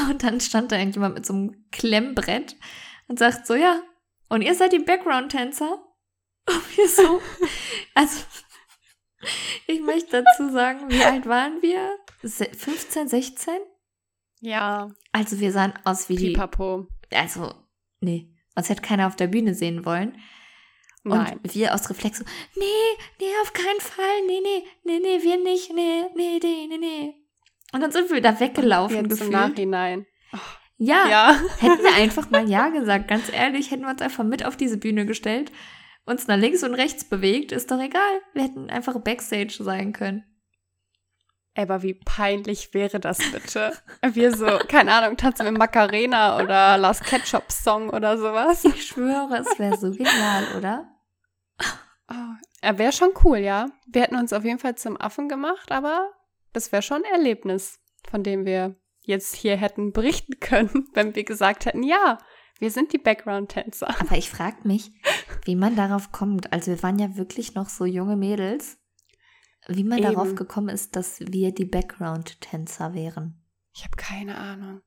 [0.09, 2.55] und dann stand da irgendjemand mit so einem Klemmbrett
[3.07, 3.81] und sagt so, ja,
[4.29, 5.83] und ihr seid die Background-Tänzer?
[6.47, 7.21] Und wir so,
[7.95, 8.23] also,
[9.67, 11.97] ich möchte dazu sagen, wie alt waren wir?
[12.21, 13.53] 15, 16?
[14.41, 14.91] Ja.
[15.11, 16.87] Also wir sahen aus wie Pipapo.
[17.11, 17.53] die, also,
[17.99, 20.17] nee, uns hätte keiner auf der Bühne sehen wollen.
[21.03, 21.39] Nein.
[21.43, 22.63] Und wir aus Reflex so, nee,
[23.19, 27.13] nee, auf keinen Fall, nee, nee, nee, nee, wir nicht, nee, nee, nee, nee, nee.
[27.71, 29.31] Und dann sind wir da weggelaufen Jetzt im gefühlt.
[29.31, 30.05] Nachhinein.
[30.77, 31.39] Ja, Ja.
[31.59, 34.77] hätten wir einfach mal Ja gesagt, ganz ehrlich, hätten wir uns einfach mit auf diese
[34.77, 35.51] Bühne gestellt,
[36.09, 38.21] uns nach links und rechts bewegt, ist doch egal.
[38.33, 40.23] Wir hätten einfach Backstage sein können.
[41.55, 43.73] Aber wie peinlich wäre das bitte?
[44.13, 48.63] Wir so, keine Ahnung, tanzen mit Macarena oder Last Ketchup Song oder sowas.
[48.63, 50.87] Ich schwöre, es wäre so genial, oder?
[52.09, 53.67] Oh, er wäre schon cool, ja.
[53.87, 56.11] Wir hätten uns auf jeden Fall zum Affen gemacht, aber
[56.53, 61.23] das wäre schon ein Erlebnis, von dem wir jetzt hier hätten berichten können, wenn wir
[61.23, 62.19] gesagt hätten, ja,
[62.59, 63.99] wir sind die Background-Tänzer.
[63.99, 64.91] Aber ich frage mich,
[65.45, 66.51] wie man darauf kommt.
[66.53, 68.77] Also wir waren ja wirklich noch so junge Mädels.
[69.67, 70.13] Wie man Eben.
[70.13, 73.41] darauf gekommen ist, dass wir die Background-Tänzer wären.
[73.73, 74.81] Ich habe keine Ahnung.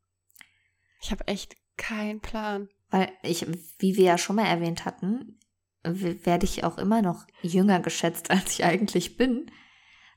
[1.00, 2.68] Ich habe echt keinen Plan.
[2.90, 3.46] Weil ich,
[3.78, 5.38] wie wir ja schon mal erwähnt hatten,
[5.82, 9.50] werde ich auch immer noch jünger geschätzt, als ich eigentlich bin.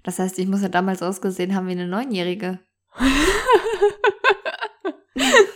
[0.03, 2.59] Das heißt, ich muss ja damals ausgesehen haben wie eine Neunjährige.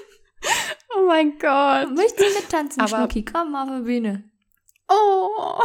[1.09, 1.95] Oh mein Gott.
[1.95, 3.25] Möchtest du mittanzen, Aber- Schnucki?
[3.25, 4.29] Komm auf die Bühne.
[4.87, 5.59] Oh.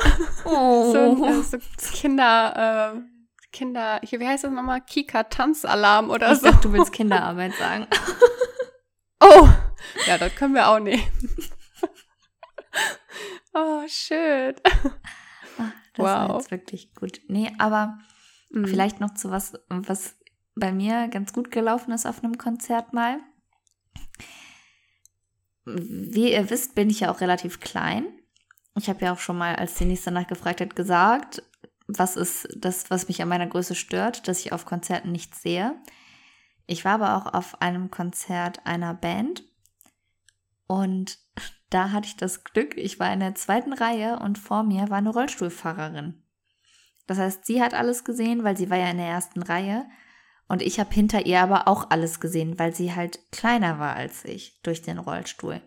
[0.47, 0.91] Oh.
[0.93, 1.59] So, äh, so
[1.93, 3.01] Kinder, äh,
[3.53, 4.81] Kinder, hier, wie heißt das nochmal?
[4.81, 6.47] Kika-Tanzalarm oder ich so.
[6.47, 7.87] dachte, du willst Kinderarbeit sagen.
[9.21, 9.49] Oh,
[10.07, 11.03] ja, das können wir auch nehmen.
[13.55, 14.55] oh, schön.
[15.57, 16.39] Ah, Das war Wow.
[16.41, 17.21] jetzt wirklich gut.
[17.29, 17.99] Nee, aber
[18.51, 18.67] Mhm.
[18.69, 20.17] Vielleicht noch zu was, was
[20.55, 23.19] bei mir ganz gut gelaufen ist auf einem Konzert mal.
[25.65, 28.07] Wie ihr wisst, bin ich ja auch relativ klein.
[28.77, 31.43] Ich habe ja auch schon mal, als Denise danach gefragt hat, gesagt,
[31.87, 35.75] was ist das, was mich an meiner Größe stört, dass ich auf Konzerten nichts sehe.
[36.67, 39.45] Ich war aber auch auf einem Konzert einer Band
[40.67, 41.19] und
[41.71, 44.99] da hatte ich das Glück, ich war in der zweiten Reihe und vor mir war
[44.99, 46.23] eine Rollstuhlfahrerin.
[47.07, 49.87] Das heißt, sie hat alles gesehen, weil sie war ja in der ersten Reihe.
[50.49, 54.25] Und ich habe hinter ihr aber auch alles gesehen, weil sie halt kleiner war als
[54.25, 55.63] ich durch den Rollstuhl.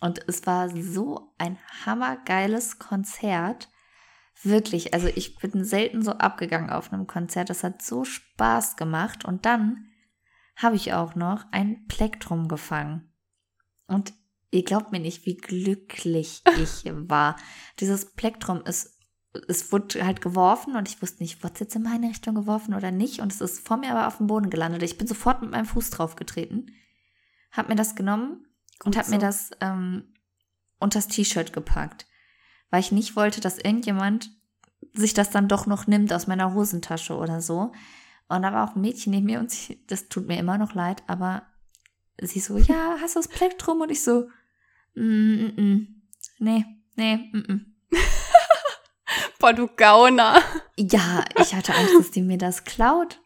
[0.00, 3.68] Und es war so ein hammergeiles Konzert.
[4.42, 7.50] Wirklich, also ich bin selten so abgegangen auf einem Konzert.
[7.50, 9.24] Das hat so Spaß gemacht.
[9.24, 9.88] Und dann
[10.56, 13.12] habe ich auch noch ein Plektrum gefangen.
[13.88, 14.12] Und
[14.52, 17.36] ihr glaubt mir nicht, wie glücklich ich war.
[17.80, 18.97] Dieses Plektrum ist
[19.46, 22.74] es wurde halt geworfen und ich wusste nicht, wurde es jetzt in meine Richtung geworfen
[22.74, 23.20] oder nicht.
[23.20, 24.82] Und es ist vor mir aber auf dem Boden gelandet.
[24.82, 26.66] Ich bin sofort mit meinem Fuß drauf getreten,
[27.52, 28.46] habe mir das genommen
[28.84, 29.20] und habe mir so.
[29.20, 30.14] das ähm,
[30.78, 32.06] unter das T-Shirt gepackt,
[32.70, 34.30] weil ich nicht wollte, dass irgendjemand
[34.92, 37.72] sich das dann doch noch nimmt aus meiner Hosentasche oder so.
[38.28, 40.74] Und da war auch ein Mädchen neben mir und sie, das tut mir immer noch
[40.74, 41.42] leid, aber
[42.20, 43.80] sie so, ja, hast du das Plektrum?
[43.80, 44.28] Und ich so,
[44.94, 46.02] mm, mm, mm.
[46.38, 46.64] nee,
[46.96, 47.66] nee, mm, mm.
[49.38, 50.42] Boah, du Gauner.
[50.76, 53.20] Ja, ich hatte Angst, dass die mir das klaut.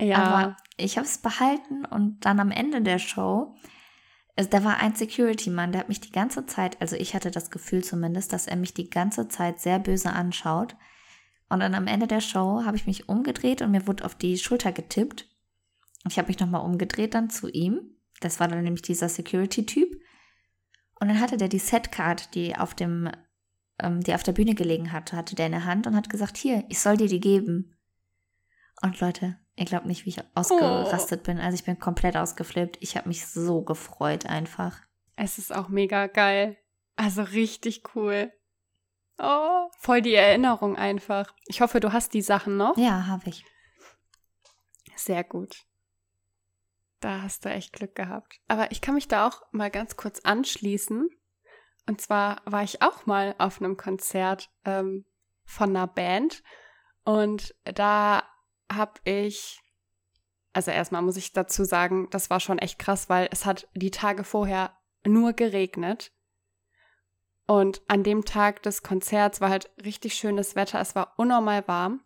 [0.00, 0.16] Ja.
[0.18, 3.54] Aber ich habe es behalten und dann am Ende der Show,
[4.36, 7.50] also da war ein Security-Mann, der hat mich die ganze Zeit, also ich hatte das
[7.50, 10.76] Gefühl zumindest, dass er mich die ganze Zeit sehr böse anschaut.
[11.48, 14.36] Und dann am Ende der Show habe ich mich umgedreht und mir wurde auf die
[14.36, 15.28] Schulter getippt.
[16.08, 17.96] Ich habe mich nochmal umgedreht dann zu ihm.
[18.20, 19.88] Das war dann nämlich dieser Security-Typ.
[21.00, 23.10] Und dann hatte der die Setcard, die auf dem,
[23.78, 26.36] ähm, die auf der Bühne gelegen hatte, hatte der in der Hand und hat gesagt,
[26.36, 27.76] hier, ich soll dir die geben.
[28.82, 31.38] Und Leute, ihr glaubt nicht, wie ich ausgerastet bin.
[31.38, 32.78] Also ich bin komplett ausgeflippt.
[32.80, 34.80] Ich habe mich so gefreut einfach.
[35.16, 36.56] Es ist auch mega geil.
[36.96, 38.32] Also richtig cool.
[39.18, 41.32] Oh, voll die Erinnerung einfach.
[41.46, 42.76] Ich hoffe, du hast die Sachen noch.
[42.76, 43.44] Ja, habe ich.
[44.94, 45.64] Sehr gut.
[47.00, 48.40] Da hast du echt Glück gehabt.
[48.48, 51.08] Aber ich kann mich da auch mal ganz kurz anschließen.
[51.86, 55.04] Und zwar war ich auch mal auf einem Konzert ähm,
[55.44, 56.42] von einer Band.
[57.04, 58.24] Und da
[58.70, 59.60] habe ich,
[60.52, 63.92] also erstmal muss ich dazu sagen, das war schon echt krass, weil es hat die
[63.92, 66.12] Tage vorher nur geregnet.
[67.46, 70.80] Und an dem Tag des Konzerts war halt richtig schönes Wetter.
[70.80, 72.02] Es war unnormal warm.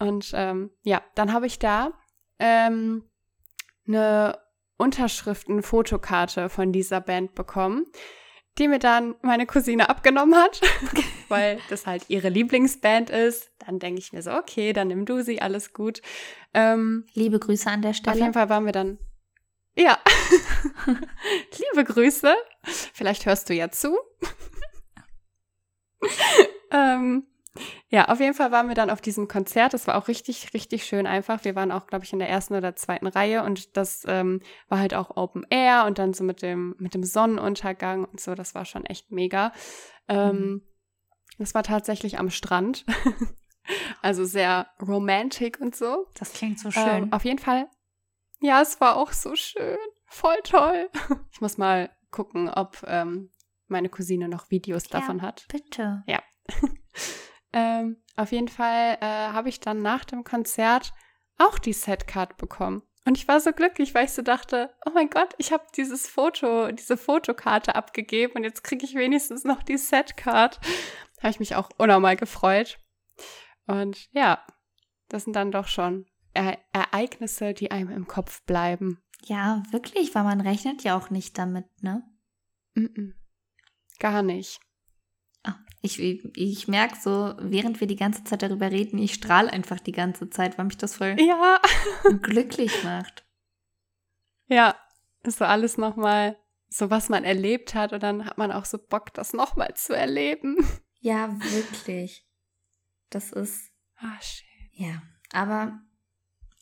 [0.00, 1.92] Und ähm, ja, dann habe ich da
[2.40, 3.08] ähm,
[3.86, 4.40] eine
[4.76, 7.86] Unterschriften-Fotokarte von dieser Band bekommen,
[8.58, 10.60] die mir dann meine Cousine abgenommen hat,
[11.28, 13.50] weil das halt ihre Lieblingsband ist.
[13.58, 16.00] Dann denke ich mir so, okay, dann nimm du sie, alles gut.
[16.54, 18.14] Ähm, Liebe Grüße an der Stelle.
[18.14, 18.98] Auf jeden Fall waren wir dann.
[19.76, 19.98] Ja.
[20.86, 22.34] Liebe Grüße.
[22.64, 23.98] Vielleicht hörst du ja zu.
[26.70, 27.26] ähm,
[27.88, 29.74] ja, auf jeden Fall waren wir dann auf diesem Konzert.
[29.74, 31.44] Das war auch richtig, richtig schön einfach.
[31.44, 34.78] Wir waren auch, glaube ich, in der ersten oder zweiten Reihe und das ähm, war
[34.78, 38.34] halt auch Open Air und dann so mit dem, mit dem Sonnenuntergang und so.
[38.34, 39.52] Das war schon echt mega.
[40.08, 40.62] Ähm, mhm.
[41.38, 42.84] Das war tatsächlich am Strand.
[44.02, 46.06] also sehr romantic und so.
[46.18, 47.04] Das klingt so schön.
[47.04, 47.68] Ähm, auf jeden Fall.
[48.40, 49.78] Ja, es war auch so schön.
[50.06, 50.90] Voll toll.
[51.32, 53.30] Ich muss mal gucken, ob ähm,
[53.68, 55.46] meine Cousine noch Videos ja, davon hat.
[55.48, 56.02] Bitte.
[56.06, 56.22] Ja.
[57.56, 60.92] ähm, auf jeden Fall äh, habe ich dann nach dem Konzert
[61.38, 62.82] auch die Setcard bekommen.
[63.06, 66.06] Und ich war so glücklich, weil ich so dachte, oh mein Gott, ich habe dieses
[66.06, 70.60] Foto, diese Fotokarte abgegeben und jetzt kriege ich wenigstens noch die Setcard.
[71.16, 72.78] Da habe ich mich auch unnormal gefreut.
[73.66, 74.44] Und ja,
[75.08, 79.02] das sind dann doch schon e Ereignisse, die einem im Kopf bleiben.
[79.24, 82.02] Ja, wirklich, weil man rechnet ja auch nicht damit, ne?
[82.74, 83.12] Mm -mm.
[83.98, 84.60] Gar nicht.
[85.82, 89.92] Ich, ich merke so, während wir die ganze Zeit darüber reden, ich strahle einfach die
[89.92, 91.60] ganze Zeit, weil mich das voll ja.
[92.22, 93.24] glücklich macht.
[94.48, 94.74] Ja,
[95.22, 96.36] ist so alles nochmal
[96.68, 99.94] so, was man erlebt hat und dann hat man auch so Bock, das nochmal zu
[99.94, 100.56] erleben.
[101.00, 102.26] Ja, wirklich.
[103.10, 103.70] Das ist.
[103.96, 104.48] Ah, schön.
[104.72, 105.80] Ja, aber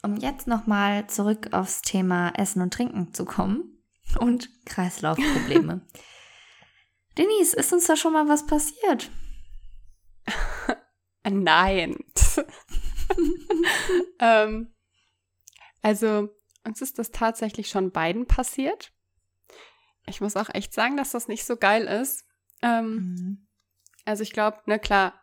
[0.03, 3.83] um jetzt nochmal zurück aufs Thema Essen und Trinken zu kommen
[4.19, 5.81] und Kreislaufprobleme.
[7.17, 9.11] Denise, ist uns da schon mal was passiert?
[11.29, 11.97] Nein.
[14.19, 14.75] ähm,
[15.83, 16.29] also,
[16.65, 18.93] uns ist das tatsächlich schon beiden passiert.
[20.07, 22.25] Ich muss auch echt sagen, dass das nicht so geil ist.
[22.63, 23.47] Ähm, mhm.
[24.05, 25.15] Also ich glaube, na klar,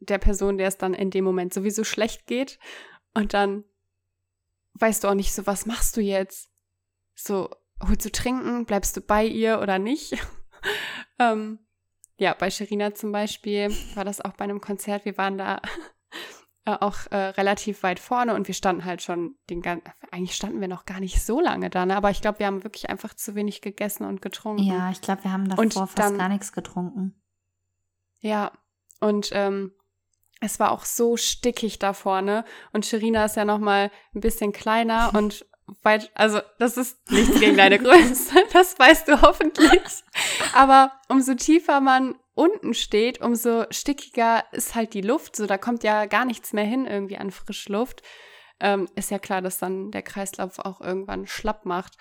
[0.00, 2.58] der Person, der es dann in dem Moment sowieso schlecht geht
[3.14, 3.64] und dann
[4.74, 6.50] weißt du auch nicht so, was machst du jetzt?
[7.14, 7.50] So,
[7.86, 10.16] holst du trinken, bleibst du bei ihr oder nicht?
[11.20, 11.60] Ähm,
[12.16, 15.04] ja, bei Sherina zum Beispiel war das auch bei einem Konzert.
[15.04, 15.60] Wir waren da
[16.64, 20.60] äh, auch äh, relativ weit vorne und wir standen halt schon den ganzen, eigentlich standen
[20.60, 21.96] wir noch gar nicht so lange da, ne?
[21.96, 24.62] aber ich glaube, wir haben wirklich einfach zu wenig gegessen und getrunken.
[24.62, 27.22] Ja, ich glaube, wir haben davor und fast dann, gar nichts getrunken.
[28.18, 28.52] Ja,
[29.00, 29.72] und ähm,
[30.40, 34.52] es war auch so stickig da vorne und Sherina ist ja noch mal ein bisschen
[34.52, 35.46] kleiner und
[35.82, 39.82] weit, also das ist nichts gegen deine Größe, das weißt du hoffentlich.
[40.54, 45.36] Aber umso tiefer man unten steht, umso stickiger ist halt die Luft.
[45.36, 48.02] So, da kommt ja gar nichts mehr hin irgendwie an Frischluft.
[48.60, 51.96] Ähm, ist ja klar, dass dann der Kreislauf auch irgendwann schlapp macht.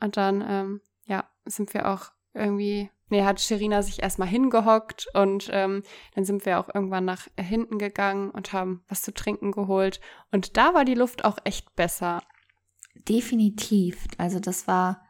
[0.00, 5.48] Und dann, ähm, ja, sind wir auch irgendwie, nee, hat Sherina sich erstmal hingehockt und
[5.52, 5.82] ähm,
[6.14, 10.00] dann sind wir auch irgendwann nach hinten gegangen und haben was zu trinken geholt.
[10.30, 12.22] Und da war die Luft auch echt besser.
[12.94, 14.06] Definitiv.
[14.18, 15.02] Also das war,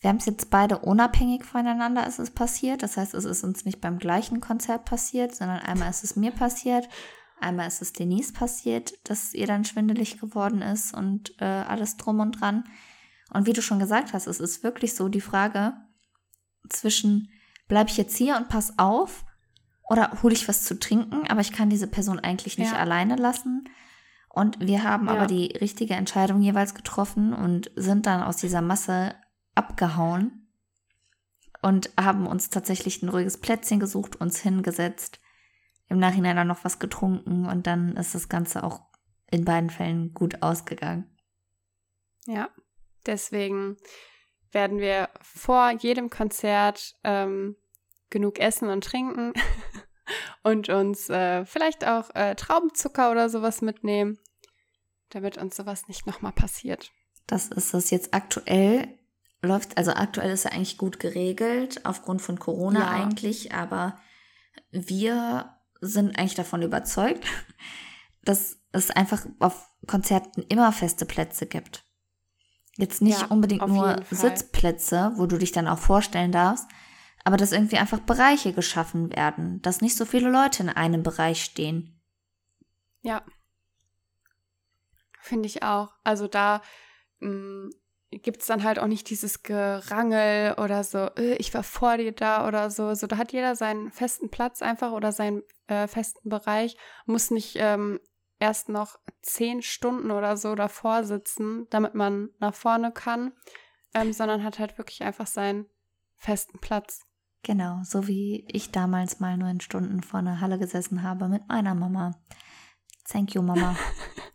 [0.00, 2.82] wir haben es jetzt beide unabhängig voneinander ist es passiert.
[2.82, 6.32] Das heißt, es ist uns nicht beim gleichen Konzert passiert, sondern einmal ist es mir
[6.32, 6.88] passiert,
[7.40, 12.20] einmal ist es Denise passiert, dass ihr dann schwindelig geworden ist und äh, alles drum
[12.20, 12.64] und dran.
[13.32, 15.74] Und wie du schon gesagt hast, es ist wirklich so die Frage
[16.68, 17.30] zwischen,
[17.68, 19.24] bleibe ich jetzt hier und pass auf
[19.88, 22.78] oder hole ich was zu trinken, aber ich kann diese Person eigentlich nicht ja.
[22.78, 23.68] alleine lassen.
[24.34, 25.12] Und wir haben ja.
[25.12, 29.14] aber die richtige Entscheidung jeweils getroffen und sind dann aus dieser Masse
[29.54, 30.48] abgehauen
[31.62, 35.20] und haben uns tatsächlich ein ruhiges Plätzchen gesucht, uns hingesetzt,
[35.88, 38.80] im Nachhinein dann noch was getrunken und dann ist das Ganze auch
[39.30, 41.10] in beiden Fällen gut ausgegangen.
[42.26, 42.50] Ja,
[43.06, 43.76] deswegen
[44.50, 47.56] werden wir vor jedem Konzert ähm,
[48.10, 49.32] genug essen und trinken
[50.42, 54.18] und uns äh, vielleicht auch äh, Traubenzucker oder sowas mitnehmen,
[55.14, 56.92] damit uns sowas nicht nochmal passiert.
[57.26, 58.98] Das ist es jetzt aktuell.
[59.42, 62.88] Läuft, also aktuell ist er eigentlich gut geregelt, aufgrund von Corona ja.
[62.88, 63.98] eigentlich, aber
[64.70, 67.24] wir sind eigentlich davon überzeugt,
[68.24, 71.84] dass es einfach auf Konzerten immer feste Plätze gibt.
[72.76, 76.66] Jetzt nicht ja, unbedingt nur Sitzplätze, wo du dich dann auch vorstellen darfst,
[77.22, 81.44] aber dass irgendwie einfach Bereiche geschaffen werden, dass nicht so viele Leute in einem Bereich
[81.44, 82.00] stehen.
[83.02, 83.22] Ja.
[85.24, 85.94] Finde ich auch.
[86.04, 86.60] Also da,
[87.20, 87.70] mh, mm,
[88.10, 92.12] gibt es dann halt auch nicht dieses Gerangel oder so, äh, ich war vor dir
[92.12, 92.94] da oder so.
[92.94, 97.56] So, da hat jeder seinen festen Platz einfach oder seinen äh, festen Bereich, muss nicht
[97.58, 98.00] ähm,
[98.38, 103.32] erst noch zehn Stunden oder so davor sitzen, damit man nach vorne kann,
[103.94, 105.64] ähm, sondern hat halt wirklich einfach seinen
[106.16, 107.00] festen Platz.
[107.42, 111.74] Genau, so wie ich damals mal neun Stunden vor einer Halle gesessen habe mit meiner
[111.74, 112.20] Mama.
[113.08, 113.74] Thank you, Mama.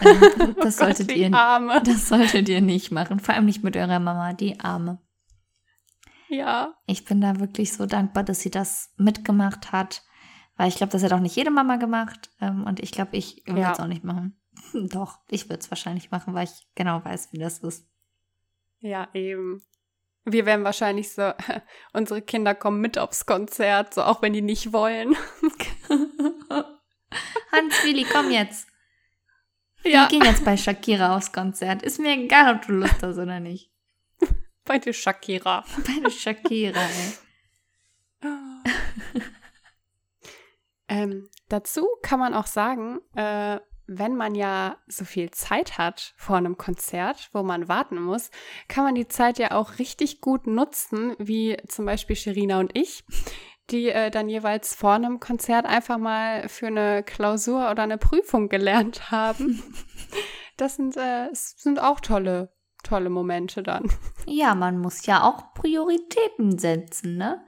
[0.00, 1.82] Ähm, das, oh solltet Gott, ihr, Arme.
[1.84, 3.20] das solltet ihr nicht machen.
[3.20, 4.98] Vor allem nicht mit eurer Mama, die Arme.
[6.28, 6.74] Ja.
[6.86, 10.02] Ich bin da wirklich so dankbar, dass sie das mitgemacht hat.
[10.56, 12.30] Weil ich glaube, das hat auch nicht jede Mama gemacht.
[12.40, 14.40] Ähm, und ich glaube, ich würde es auch nicht machen.
[14.74, 17.88] Doch, ich würde es wahrscheinlich machen, weil ich genau weiß, wie das ist.
[18.80, 19.62] Ja, eben.
[20.24, 21.32] Wir werden wahrscheinlich so,
[21.92, 25.16] unsere Kinder kommen mit aufs Konzert, so auch wenn die nicht wollen.
[27.52, 28.69] Hans, Willi, komm jetzt.
[29.84, 30.02] Ja.
[30.02, 31.82] Wir gehen jetzt bei Shakira aufs Konzert.
[31.82, 33.70] Ist mir egal, ob du Lust hast oder nicht.
[34.64, 35.64] Bei der Shakira.
[35.86, 37.12] Bei der Shakira, ey.
[40.88, 46.36] ähm, dazu kann man auch sagen, äh, wenn man ja so viel Zeit hat vor
[46.36, 48.30] einem Konzert, wo man warten muss,
[48.68, 53.04] kann man die Zeit ja auch richtig gut nutzen, wie zum Beispiel Sherina und ich
[53.70, 58.48] die äh, dann jeweils vor einem Konzert einfach mal für eine Klausur oder eine Prüfung
[58.48, 59.62] gelernt haben.
[60.56, 62.52] Das sind, äh, sind auch tolle,
[62.82, 63.90] tolle Momente dann.
[64.26, 67.42] Ja, man muss ja auch Prioritäten setzen, ne?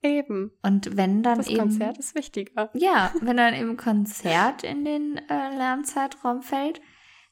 [0.00, 0.52] Eben.
[0.62, 1.56] Und wenn dann das eben.
[1.56, 2.70] Das Konzert ist wichtiger.
[2.74, 6.80] Ja, wenn dann im Konzert in den äh, Lernzeitraum fällt,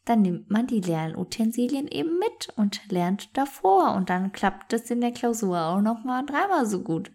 [0.05, 3.95] dann nimmt man die Lernutensilien eben mit und lernt davor.
[3.95, 7.13] Und dann klappt es in der Klausur auch nochmal dreimal so gut.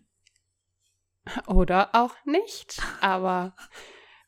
[1.48, 2.82] Oder auch nicht.
[3.02, 3.54] Aber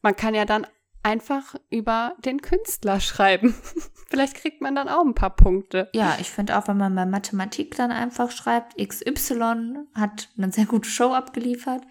[0.02, 0.68] man kann ja dann
[1.04, 3.56] einfach über den Künstler schreiben.
[4.08, 5.90] Vielleicht kriegt man dann auch ein paar Punkte.
[5.94, 10.66] Ja, ich finde auch, wenn man bei Mathematik dann einfach schreibt, XY hat eine sehr
[10.66, 11.84] gute Show abgeliefert,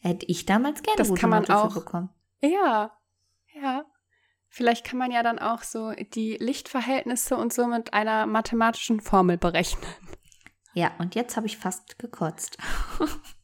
[0.00, 2.10] hätte ich damals gerne das gute kann man Note auch, bekommen.
[2.40, 2.90] Ja,
[3.54, 3.84] ja.
[4.48, 9.38] Vielleicht kann man ja dann auch so die Lichtverhältnisse und so mit einer mathematischen Formel
[9.38, 9.86] berechnen.
[10.74, 12.58] Ja, und jetzt habe ich fast gekotzt.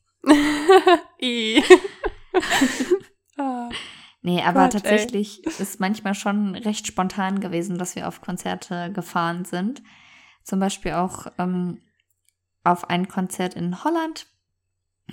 [3.39, 3.71] oh.
[4.21, 5.53] Nee, aber Gott, tatsächlich ey.
[5.59, 9.81] ist manchmal schon recht spontan gewesen, dass wir auf Konzerte gefahren sind.
[10.43, 11.81] Zum Beispiel auch ähm,
[12.65, 14.27] auf ein Konzert in Holland.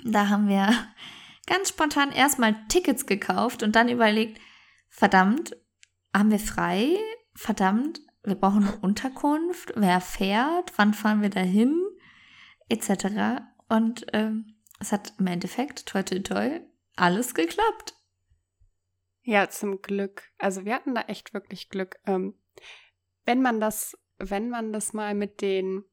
[0.04, 0.68] Da haben wir
[1.46, 4.40] ganz spontan erstmal Tickets gekauft und dann überlegt,
[4.88, 5.56] verdammt,
[6.12, 6.96] haben wir frei?
[7.34, 9.72] Verdammt, wir brauchen eine Unterkunft.
[9.76, 10.72] Wer fährt?
[10.76, 11.80] Wann fahren wir dahin?
[12.68, 13.44] Etc.
[13.68, 16.60] Und ähm, es hat im Endeffekt, toi toi toi,
[16.96, 17.94] alles geklappt.
[19.22, 20.30] Ja, zum Glück.
[20.38, 21.96] Also wir hatten da echt wirklich Glück.
[22.06, 22.34] Ähm,
[23.24, 25.84] wenn man das, wenn man das mal mit den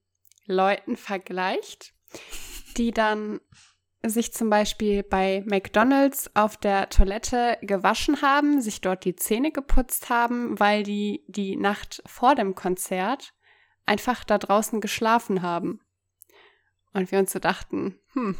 [0.46, 1.94] Leuten vergleicht,
[2.78, 3.40] die dann
[4.06, 10.10] sich zum Beispiel bei McDonald's auf der Toilette gewaschen haben, sich dort die Zähne geputzt
[10.10, 13.34] haben, weil die die Nacht vor dem Konzert
[13.86, 15.80] einfach da draußen geschlafen haben.
[16.94, 18.38] Und wir uns so dachten, hm,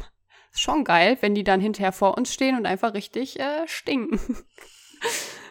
[0.54, 4.18] schon geil, wenn die dann hinterher vor uns stehen und einfach richtig äh, stinken.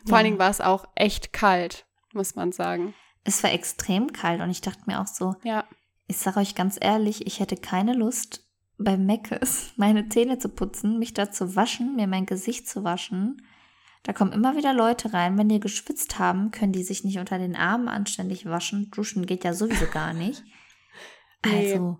[0.05, 0.15] Vor ja.
[0.17, 2.93] allen Dingen war es auch echt kalt, muss man sagen.
[3.23, 5.63] Es war extrem kalt und ich dachte mir auch so, ja.
[6.07, 8.43] ich sage euch ganz ehrlich, ich hätte keine Lust,
[8.77, 13.45] bei Meckes meine Zähne zu putzen, mich da zu waschen, mir mein Gesicht zu waschen.
[14.03, 15.37] Da kommen immer wieder Leute rein.
[15.37, 18.91] Wenn die geschwitzt haben, können die sich nicht unter den Armen anständig waschen.
[18.91, 20.43] Duschen geht ja sowieso gar nicht.
[21.45, 21.99] Also,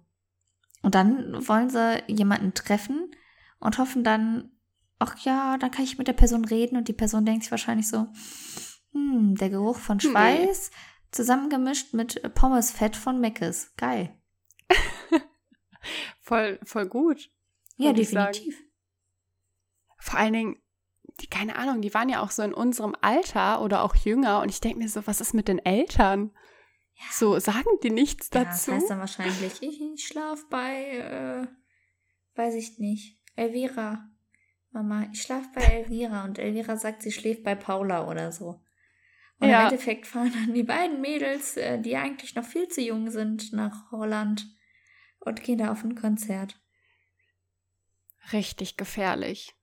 [0.83, 3.09] und dann wollen sie jemanden treffen
[3.59, 4.51] und hoffen dann,
[4.99, 7.87] ach ja, dann kann ich mit der Person reden und die Person denkt sich wahrscheinlich
[7.87, 8.07] so,
[8.91, 10.77] hm, der Geruch von Schweiß nee.
[11.11, 13.73] zusammengemischt mit Pommesfett von Meckes.
[13.77, 14.15] Geil.
[16.21, 17.31] voll, voll gut.
[17.77, 18.61] Ja, definitiv.
[19.97, 20.57] Vor allen Dingen,
[21.21, 24.49] die, keine Ahnung, die waren ja auch so in unserem Alter oder auch jünger und
[24.49, 26.31] ich denke mir so, was ist mit den Eltern?
[26.95, 27.05] Ja.
[27.11, 28.71] So, sagen die nichts ja, dazu?
[28.71, 31.47] Das heißt dann wahrscheinlich, ich, ich schlaf bei, äh,
[32.37, 34.09] weiß ich nicht, Elvira.
[34.71, 38.61] Mama, ich schlaf bei Elvira und Elvira sagt, sie schläft bei Paula oder so.
[39.39, 39.61] Und ja.
[39.61, 43.53] im Endeffekt fahren dann die beiden Mädels, äh, die eigentlich noch viel zu jung sind,
[43.53, 44.47] nach Holland
[45.19, 46.59] und gehen da auf ein Konzert.
[48.31, 49.53] Richtig gefährlich.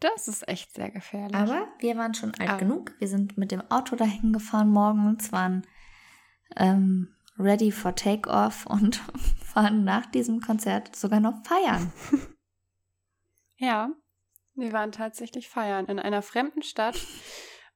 [0.00, 1.34] Das ist echt sehr gefährlich.
[1.34, 2.58] Aber wir waren schon alt Aber.
[2.58, 2.94] genug.
[3.00, 5.66] Wir sind mit dem Auto dahin gefahren morgens, waren
[6.56, 8.96] ähm, ready for takeoff und
[9.44, 11.92] fahren nach diesem Konzert sogar noch feiern.
[13.60, 13.90] Ja,
[14.54, 16.96] wir waren tatsächlich feiern in einer fremden Stadt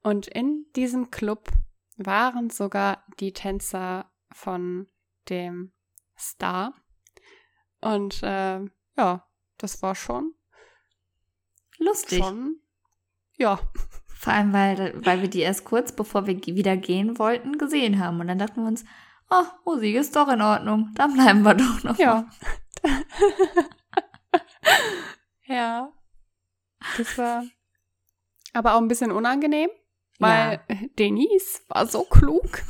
[0.01, 1.49] und in diesem Club
[1.97, 4.87] waren sogar die Tänzer von
[5.27, 5.73] dem
[6.17, 6.73] Star.
[7.81, 8.61] Und äh,
[8.97, 10.33] ja, das war schon
[11.77, 12.23] lustig.
[12.23, 12.61] Schon,
[13.37, 13.59] ja.
[14.23, 18.21] Vor allem, weil, weil wir die erst kurz bevor wir wieder gehen wollten, gesehen haben.
[18.21, 18.85] Und dann dachten wir uns,
[19.29, 20.91] oh, Musik ist doch in Ordnung.
[20.95, 21.99] Dann bleiben wir doch noch.
[21.99, 22.29] Ja.
[25.45, 25.91] ja.
[26.97, 27.43] Das war
[28.53, 29.69] aber auch ein bisschen unangenehm,
[30.19, 30.75] weil ja.
[30.97, 32.61] Denise war so klug.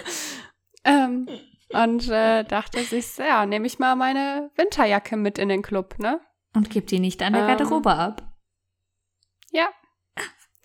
[0.84, 1.28] ähm,
[1.74, 6.22] und äh, dachte sich, ja, nehme ich mal meine Winterjacke mit in den Club, ne?
[6.54, 8.32] Und gib die nicht an der Garderobe ähm, ab.
[9.50, 9.68] Ja.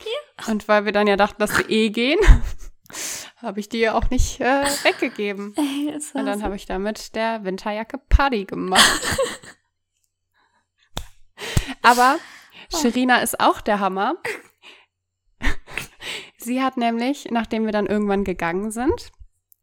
[0.06, 0.52] Ja.
[0.52, 2.20] Und weil wir dann ja dachten, dass wir eh gehen,
[3.38, 5.54] habe ich die auch nicht äh, weggegeben.
[5.58, 9.02] Ey, und dann habe ich damit der Winterjacke Party gemacht.
[11.82, 12.18] Aber
[12.72, 12.78] oh.
[12.78, 14.16] Sherina ist auch der Hammer.
[16.38, 19.12] Sie hat nämlich, nachdem wir dann irgendwann gegangen sind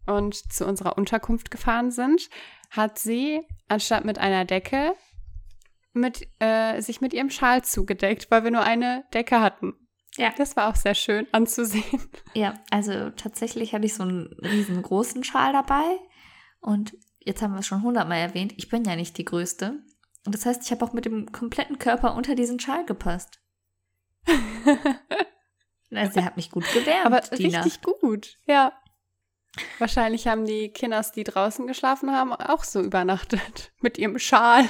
[0.07, 2.31] und zu unserer Unterkunft gefahren sind,
[2.71, 4.95] hat sie anstatt mit einer Decke
[5.93, 9.75] mit, äh, sich mit ihrem Schal zugedeckt, weil wir nur eine Decke hatten.
[10.19, 10.33] Ja.
[10.37, 12.09] Das war auch sehr schön anzusehen.
[12.35, 15.99] Ja, also tatsächlich hatte ich so einen riesengroßen Schal dabei.
[16.61, 19.79] Und jetzt haben wir es schon hundertmal erwähnt, ich bin ja nicht die Größte.
[20.27, 23.41] Und das heißt, ich habe auch mit dem kompletten Körper unter diesen Schal gepasst.
[25.95, 27.07] also, sie hat mich gut gewärmt.
[27.07, 28.73] Aber richtig gut, ja.
[29.79, 34.69] Wahrscheinlich haben die Kinders, die draußen geschlafen haben, auch so übernachtet mit ihrem Schal.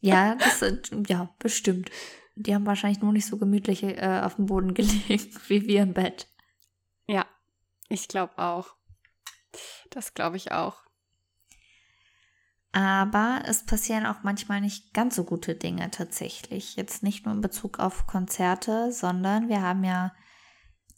[0.00, 0.64] Ja, das
[1.08, 1.90] ja, bestimmt.
[2.42, 5.94] Die haben wahrscheinlich nur nicht so gemütlich äh, auf dem Boden gelegt wie wir im
[5.94, 6.28] Bett.
[7.06, 7.26] Ja,
[7.88, 8.74] ich glaube auch.
[9.90, 10.76] Das glaube ich auch.
[12.72, 16.76] Aber es passieren auch manchmal nicht ganz so gute Dinge tatsächlich.
[16.76, 20.12] Jetzt nicht nur in Bezug auf Konzerte, sondern wir haben ja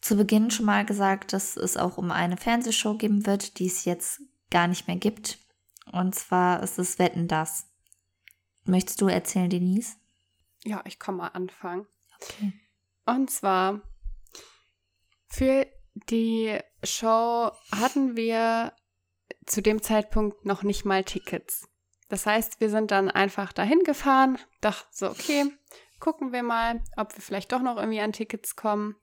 [0.03, 3.87] zu Beginn schon mal gesagt, dass es auch um eine Fernsehshow geben wird, die es
[3.87, 4.21] jetzt
[4.51, 5.39] gar nicht mehr gibt.
[5.91, 7.71] Und zwar ist es Wetten das.
[8.65, 9.97] Möchtest du erzählen, Denise?
[10.65, 11.87] Ja, ich kann mal anfangen.
[12.21, 12.53] Okay.
[13.07, 13.81] Und zwar
[15.29, 18.73] für die Show hatten wir
[19.47, 21.69] zu dem Zeitpunkt noch nicht mal Tickets.
[22.09, 25.47] Das heißt, wir sind dann einfach dahin gefahren, dachten so, okay,
[25.99, 28.97] gucken wir mal, ob wir vielleicht doch noch irgendwie an Tickets kommen.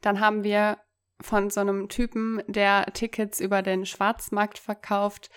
[0.00, 0.78] Dann haben wir
[1.20, 5.30] von so einem Typen, der Tickets über den Schwarzmarkt verkauft,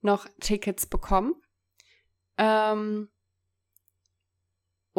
[0.00, 1.34] noch Tickets bekommen.
[2.36, 3.10] Ähm,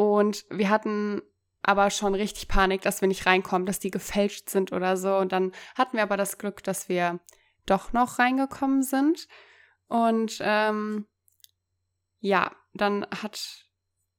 [0.00, 1.20] und wir hatten
[1.60, 5.18] aber schon richtig Panik, dass wir nicht reinkommen, dass die gefälscht sind oder so.
[5.18, 7.20] Und dann hatten wir aber das Glück, dass wir
[7.66, 9.28] doch noch reingekommen sind.
[9.88, 11.06] Und ähm,
[12.18, 13.66] ja, dann hat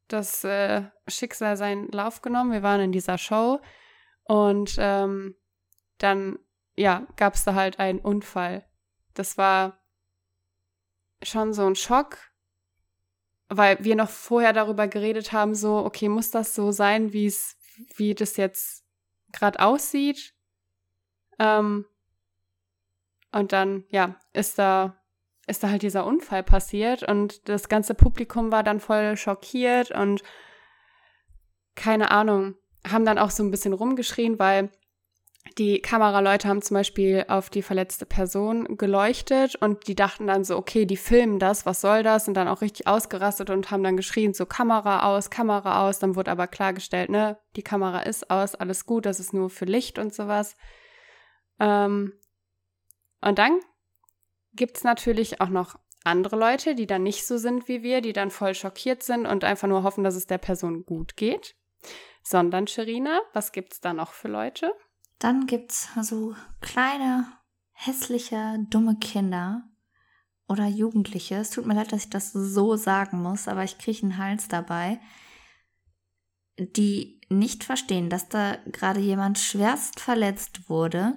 [0.07, 2.51] das äh, Schicksal seinen Lauf genommen.
[2.51, 3.59] Wir waren in dieser Show
[4.25, 5.35] und ähm,
[5.97, 6.37] dann,
[6.75, 8.69] ja, gab es da halt einen Unfall.
[9.15, 9.83] Das war
[11.23, 12.30] schon so ein Schock,
[13.53, 17.57] weil wir noch vorher darüber geredet haben, so, okay, muss das so sein, wie es,
[17.97, 18.85] wie das jetzt
[19.33, 20.33] gerade aussieht?
[21.37, 21.85] Ähm,
[23.33, 24.95] und dann, ja, ist da,
[25.47, 30.23] ist da halt dieser Unfall passiert und das ganze Publikum war dann voll schockiert und
[31.75, 32.55] keine Ahnung,
[32.89, 34.71] haben dann auch so ein bisschen rumgeschrien, weil
[35.57, 40.55] die Kameraleute haben zum Beispiel auf die verletzte Person geleuchtet und die dachten dann so,
[40.55, 42.27] okay, die filmen das, was soll das?
[42.27, 45.99] Und dann auch richtig ausgerastet und haben dann geschrien, so Kamera aus, Kamera aus.
[45.99, 49.65] Dann wurde aber klargestellt, ne, die Kamera ist aus, alles gut, das ist nur für
[49.65, 50.55] Licht und sowas.
[51.59, 52.13] Ähm,
[53.21, 53.59] und dann
[54.53, 58.31] gibt's natürlich auch noch andere Leute, die dann nicht so sind wie wir, die dann
[58.31, 61.55] voll schockiert sind und einfach nur hoffen, dass es der Person gut geht.
[62.23, 64.71] Sondern, Sherina, was gibt's da noch für Leute?
[65.21, 67.27] Dann gibt's so kleine,
[67.73, 69.69] hässliche, dumme Kinder
[70.47, 71.35] oder Jugendliche.
[71.35, 74.47] Es tut mir leid, dass ich das so sagen muss, aber ich kriege einen Hals
[74.47, 74.99] dabei,
[76.57, 81.13] die nicht verstehen, dass da gerade jemand schwerst verletzt wurde,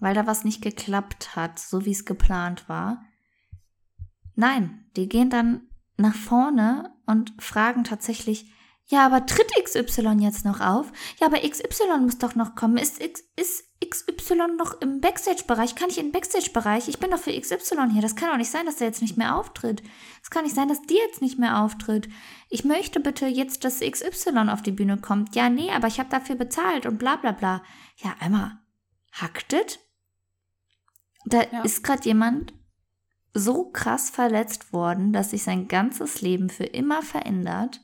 [0.00, 3.04] weil da was nicht geklappt hat, so wie es geplant war.
[4.34, 8.52] Nein, die gehen dann nach vorne und fragen tatsächlich,
[8.86, 10.92] ja, aber tritt XY jetzt noch auf?
[11.18, 12.76] Ja, aber XY muss doch noch kommen.
[12.76, 15.74] Ist, X, ist XY noch im Backstage-Bereich?
[15.74, 16.88] Kann ich in den Backstage-Bereich?
[16.88, 18.02] Ich bin doch für XY hier.
[18.02, 19.82] Das kann doch nicht sein, dass der jetzt nicht mehr auftritt.
[20.22, 22.10] Es kann nicht sein, dass die jetzt nicht mehr auftritt.
[22.50, 25.34] Ich möchte bitte jetzt, dass XY auf die Bühne kommt.
[25.34, 27.62] Ja, nee, aber ich habe dafür bezahlt und bla bla bla.
[27.96, 28.58] Ja, einmal
[29.12, 29.80] hacktet.
[31.24, 31.62] Da ja.
[31.62, 32.52] ist gerade jemand
[33.32, 37.80] so krass verletzt worden, dass sich sein ganzes Leben für immer verändert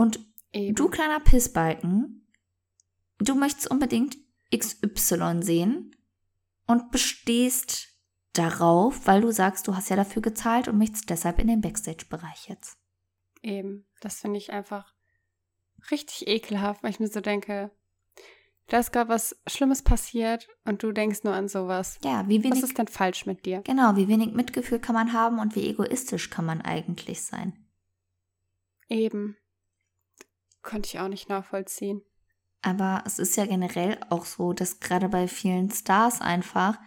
[0.00, 0.18] und
[0.52, 0.74] Eben.
[0.74, 2.26] du kleiner Pissbalken,
[3.18, 4.16] du möchtest unbedingt
[4.54, 5.94] XY sehen
[6.66, 7.88] und bestehst
[8.32, 12.48] darauf, weil du sagst, du hast ja dafür gezahlt und möchtest deshalb in den Backstage-Bereich
[12.48, 12.78] jetzt.
[13.42, 14.94] Eben, das finde ich einfach
[15.90, 17.70] richtig ekelhaft, weil ich mir so denke,
[18.68, 21.98] da ist gerade was Schlimmes passiert und du denkst nur an sowas.
[22.02, 22.62] Ja, wie wenig.
[22.62, 23.60] Was ist denn falsch mit dir?
[23.62, 27.66] Genau, wie wenig Mitgefühl kann man haben und wie egoistisch kann man eigentlich sein.
[28.88, 29.36] Eben.
[30.62, 32.02] Konnte ich auch nicht nachvollziehen.
[32.62, 36.78] Aber es ist ja generell auch so, dass gerade bei vielen Stars einfach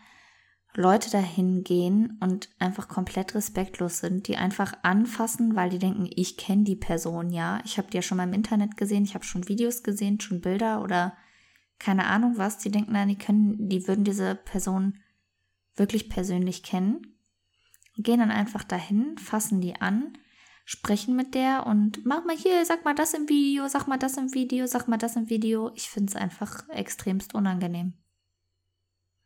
[0.76, 6.38] Leute dahin gehen und einfach komplett respektlos sind, die einfach anfassen, weil die denken, ich
[6.38, 7.60] kenne die Person ja.
[7.64, 10.42] Ich habe die ja schon mal im Internet gesehen, ich habe schon Videos gesehen, schon
[10.42, 11.16] Bilder oder
[11.78, 12.58] keine Ahnung was.
[12.58, 15.00] Die denken dann, die können, die würden diese Person
[15.76, 17.16] wirklich persönlich kennen.
[17.98, 20.18] Gehen dann einfach dahin, fassen die an,
[20.66, 24.18] sprechen mit der und mach mal hier, sag mal das im Video, sag mal das
[24.18, 25.72] im Video, sag mal das im Video.
[25.76, 27.94] Ich finde es einfach extremst unangenehm.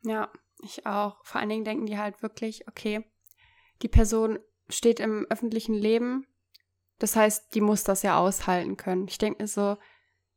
[0.01, 0.31] Ja,
[0.63, 1.23] ich auch.
[1.23, 3.05] Vor allen Dingen denken die halt wirklich, okay,
[3.81, 6.25] die Person steht im öffentlichen Leben.
[6.99, 9.07] Das heißt, die muss das ja aushalten können.
[9.07, 9.77] Ich denke mir so,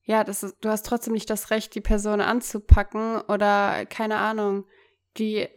[0.02, 4.66] ja, das ist, du hast trotzdem nicht das Recht, die Person anzupacken oder keine Ahnung,
[5.16, 5.48] die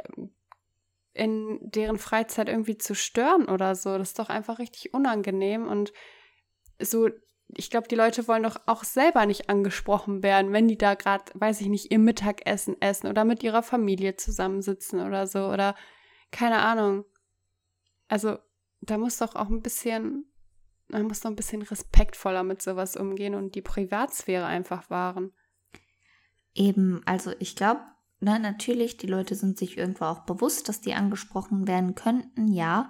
[1.14, 3.98] in deren Freizeit irgendwie zu stören oder so.
[3.98, 5.94] Das ist doch einfach richtig unangenehm und
[6.82, 7.10] so
[7.56, 11.26] ich glaube, die Leute wollen doch auch selber nicht angesprochen werden, wenn die da gerade,
[11.36, 15.76] weiß ich nicht, ihr Mittagessen essen oder mit ihrer Familie zusammensitzen oder so oder
[16.32, 17.06] keine Ahnung.
[18.08, 18.38] Also
[18.82, 20.26] da muss doch auch ein bisschen,
[20.88, 25.32] man muss doch ein bisschen respektvoller mit sowas umgehen und die Privatsphäre einfach wahren.
[26.54, 27.82] Eben, also ich glaube,
[28.24, 32.90] ne, natürlich, die Leute sind sich irgendwo auch bewusst, dass die angesprochen werden könnten, ja.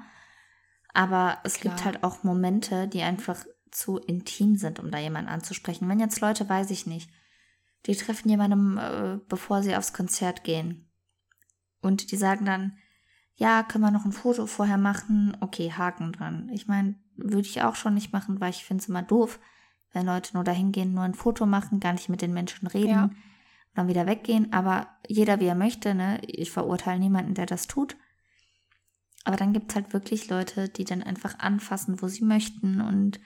[0.94, 1.74] Aber es Klar.
[1.74, 5.90] gibt halt auch Momente, die einfach zu intim sind, um da jemanden anzusprechen.
[5.90, 7.10] Wenn jetzt Leute, weiß ich nicht,
[7.86, 10.90] die treffen jemanden, äh, bevor sie aufs Konzert gehen.
[11.82, 12.78] Und die sagen dann,
[13.36, 15.36] ja, können wir noch ein Foto vorher machen?
[15.42, 16.50] Okay, Haken dran.
[16.54, 19.40] Ich meine, würde ich auch schon nicht machen, weil ich finde es immer doof,
[19.92, 22.90] wenn Leute nur dahin gehen, nur ein Foto machen, gar nicht mit den Menschen reden
[22.90, 23.10] ja.
[23.76, 24.52] Dann wieder weggehen.
[24.54, 26.20] Aber jeder, wie er möchte, ne?
[26.26, 27.98] Ich verurteile niemanden, der das tut.
[29.24, 33.20] Aber dann gibt es halt wirklich Leute, die dann einfach anfassen, wo sie möchten und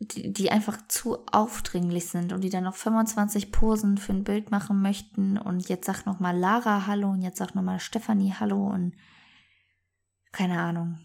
[0.00, 4.50] die, die einfach zu aufdringlich sind und die dann noch 25 Posen für ein Bild
[4.50, 8.96] machen möchten und jetzt sagt nochmal Lara Hallo und jetzt sagt nochmal Stefanie Hallo und
[10.32, 10.98] keine Ahnung.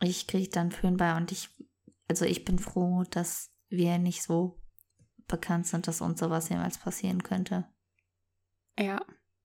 [0.00, 1.48] Ich kriege dann Föhn bei und ich,
[2.08, 4.61] also ich bin froh, dass wir nicht so
[5.32, 7.66] bekannt sind, dass uns sowas jemals passieren könnte.
[8.78, 9.04] Ja.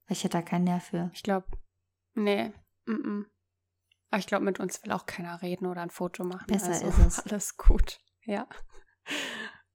[0.10, 1.10] Ich hätte da keinen Nerv für.
[1.14, 1.48] Ich glaube,
[2.14, 2.54] nee,
[2.86, 3.26] mm -mm.
[4.10, 6.48] Aber ich glaube, mit uns will auch keiner reden oder ein Foto machen.
[6.48, 7.20] Besser also, ist es.
[7.26, 8.00] Alles gut.
[8.24, 8.48] Ja.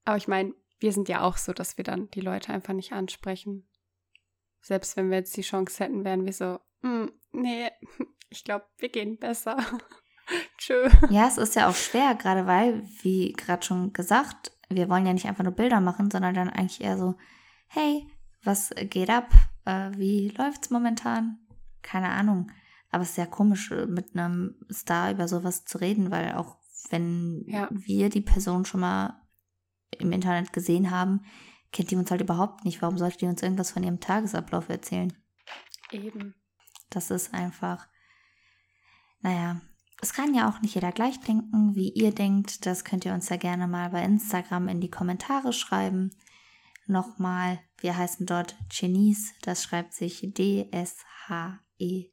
[0.05, 2.93] Aber ich meine, wir sind ja auch so, dass wir dann die Leute einfach nicht
[2.93, 3.69] ansprechen.
[4.61, 7.71] Selbst wenn wir jetzt die Chance hätten, wären wir so, mm, nee,
[8.31, 9.57] ich glaube, wir gehen besser.
[10.57, 10.89] Tschö.
[11.11, 15.13] Ja, es ist ja auch schwer, gerade weil, wie gerade schon gesagt, wir wollen ja
[15.13, 17.17] nicht einfach nur Bilder machen, sondern dann eigentlich eher so,
[17.69, 18.07] hey,
[18.45, 19.31] was geht ab?
[19.65, 21.39] Äh, wie läuft's momentan?
[21.83, 22.51] Keine Ahnung.
[22.91, 26.59] Aber es ist sehr komisch, mit einem Star über sowas zu reden, weil auch
[26.91, 27.69] wenn ja.
[27.71, 29.23] wir die Person schon mal
[29.99, 31.25] im Internet gesehen haben,
[31.73, 32.83] kennt die uns halt überhaupt nicht.
[32.83, 35.13] Warum sollte die uns irgendwas von ihrem Tagesablauf erzählen?
[35.91, 36.35] Eben.
[36.91, 37.89] Das ist einfach,
[39.21, 39.61] naja,
[40.03, 42.67] es kann ja auch nicht jeder gleich denken, wie ihr denkt.
[42.67, 46.11] Das könnt ihr uns ja gerne mal bei Instagram in die Kommentare schreiben.
[46.87, 52.11] Nochmal, wir heißen dort Genies, das schreibt sich D-S-H-E.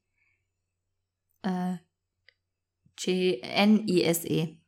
[1.41, 1.77] Äh,
[2.95, 4.55] G-N-I-S-E.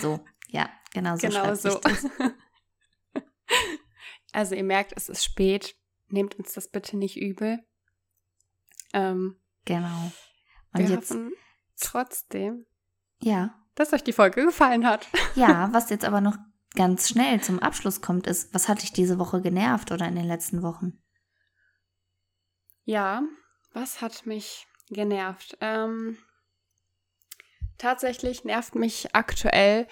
[0.00, 1.26] So, ja, genau so.
[1.26, 1.80] Genau so.
[4.32, 5.76] also ihr merkt, es ist spät.
[6.08, 7.64] Nehmt uns das bitte nicht übel.
[8.92, 10.12] Ähm, genau.
[10.72, 11.32] Und wir jetzt hoffen
[11.80, 12.66] trotzdem,
[13.20, 15.06] ja, dass euch die Folge gefallen hat.
[15.34, 16.36] Ja, was jetzt aber noch
[16.74, 20.24] ganz schnell zum Abschluss kommt, ist, was hat dich diese Woche genervt oder in den
[20.24, 20.98] letzten Wochen?
[22.84, 23.22] Ja,
[23.72, 25.58] was hat mich genervt?
[25.60, 26.16] Ähm,
[27.76, 29.86] tatsächlich nervt mich aktuell,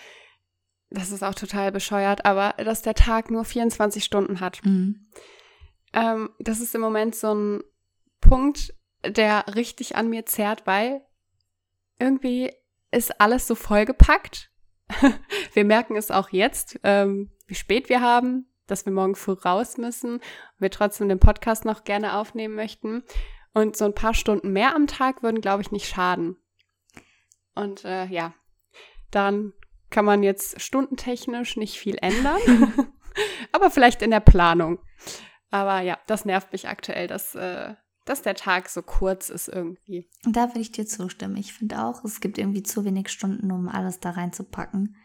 [0.90, 4.64] das ist auch total bescheuert, aber dass der Tag nur 24 Stunden hat.
[4.64, 5.06] Mhm.
[5.92, 7.62] Ähm, das ist im Moment so ein
[8.20, 8.74] Punkt,
[9.04, 11.04] der richtig an mir zerrt, weil
[11.98, 12.52] irgendwie
[12.90, 14.50] ist alles so vollgepackt.
[15.54, 19.76] wir merken es auch jetzt, ähm, wie spät wir haben, dass wir morgen früh raus
[19.76, 20.20] müssen,
[20.58, 23.02] wir trotzdem den Podcast noch gerne aufnehmen möchten.
[23.52, 26.36] Und so ein paar Stunden mehr am Tag würden, glaube ich, nicht schaden.
[27.54, 28.34] Und äh, ja,
[29.10, 29.52] dann
[29.90, 32.40] kann man jetzt stundentechnisch nicht viel ändern,
[33.52, 34.80] aber vielleicht in der Planung.
[35.50, 37.74] Aber ja, das nervt mich aktuell, dass äh,
[38.04, 40.08] dass der Tag so kurz ist irgendwie.
[40.24, 41.36] Und da würde ich dir zustimmen.
[41.36, 44.96] Ich finde auch, es gibt irgendwie zu wenig Stunden, um alles da reinzupacken.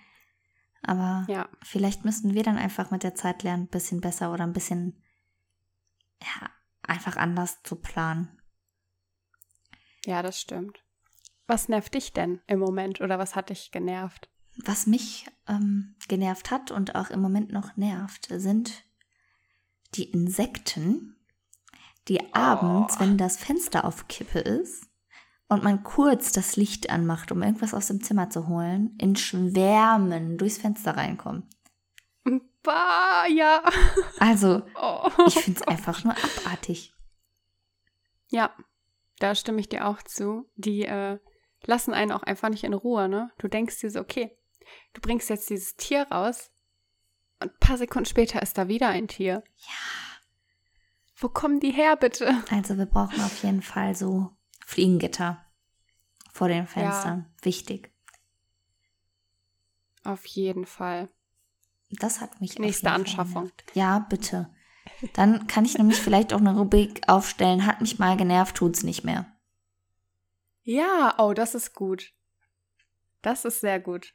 [0.82, 4.44] Aber Ja, vielleicht müssten wir dann einfach mit der Zeit lernen, ein bisschen besser oder
[4.46, 5.02] ein bisschen,
[6.22, 6.50] ja,
[6.84, 8.30] einfach anders zu planen.
[10.06, 10.84] ja, das stimmt.
[11.48, 14.30] Was nervt dich denn im Moment oder was hat dich genervt?
[14.66, 18.86] Was mich ähm, genervt hat und auch im Moment noch nervt, sind
[19.96, 21.16] die Insekten,
[22.10, 24.88] die abends, wenn das Fenster auf Kippe ist
[25.48, 30.38] und man kurz das Licht anmacht, um irgendwas aus dem Zimmer zu holen, in Schwärmen
[30.38, 31.48] durchs Fenster reinkommen.
[32.62, 33.64] Bah, ja.
[34.20, 35.10] Also, Oh.
[35.28, 36.94] ich finde es einfach nur abartig.
[38.28, 38.54] Ja,
[39.20, 40.50] da stimme ich dir auch zu.
[40.56, 41.20] Die äh,
[41.64, 43.32] lassen einen auch einfach nicht in Ruhe, ne?
[43.38, 44.38] Du denkst dir so, okay,
[44.94, 46.52] du bringst jetzt dieses Tier raus
[47.40, 49.44] und ein paar Sekunden später ist da wieder ein Tier.
[49.56, 50.09] Ja.
[51.20, 52.44] Wo kommen die her, bitte?
[52.50, 54.32] Also, wir brauchen auf jeden Fall so
[54.66, 55.46] Fliegengitter
[56.32, 57.26] vor den Fenstern.
[57.42, 57.92] Wichtig.
[60.04, 61.10] Auf jeden Fall.
[61.90, 63.44] Das hat mich Nächste Anschaffung.
[63.44, 63.64] genervt.
[63.74, 64.50] Ja, bitte.
[65.14, 67.66] Dann kann ich nämlich vielleicht auch eine Rubrik aufstellen.
[67.66, 69.26] Hat mich mal genervt, tut's nicht mehr.
[70.64, 72.14] Ja, oh, das ist gut.
[73.22, 74.14] Das ist sehr gut.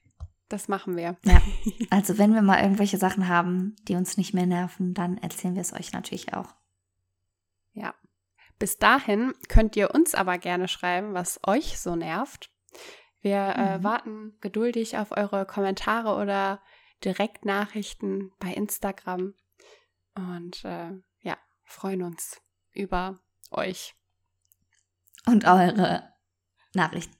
[0.48, 1.16] Das machen wir.
[1.24, 1.40] Ja.
[1.90, 5.62] Also wenn wir mal irgendwelche Sachen haben, die uns nicht mehr nerven, dann erzählen wir
[5.62, 6.54] es euch natürlich auch.
[7.74, 7.94] Ja.
[8.58, 12.50] Bis dahin könnt ihr uns aber gerne schreiben, was euch so nervt.
[13.20, 13.84] Wir äh, Mhm.
[13.84, 16.62] warten geduldig auf eure Kommentare oder
[17.04, 19.34] Direktnachrichten bei Instagram
[20.14, 22.40] und äh, ja, freuen uns
[22.72, 23.18] über
[23.50, 23.94] euch.
[25.26, 26.12] Und eure
[26.74, 27.16] Nachrichten.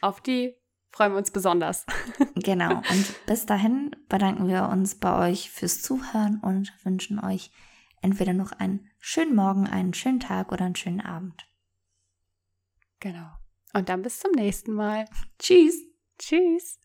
[0.00, 0.56] Auf die
[0.90, 1.86] freuen wir uns besonders.
[2.34, 2.78] Genau.
[2.78, 7.52] Und bis dahin bedanken wir uns bei euch fürs Zuhören und wünschen euch
[8.02, 11.46] entweder noch einen schönen Morgen, einen schönen Tag oder einen schönen Abend.
[13.00, 13.30] Genau.
[13.72, 15.06] Und dann bis zum nächsten Mal.
[15.38, 15.74] Tschüss.
[16.18, 16.78] Tschüss.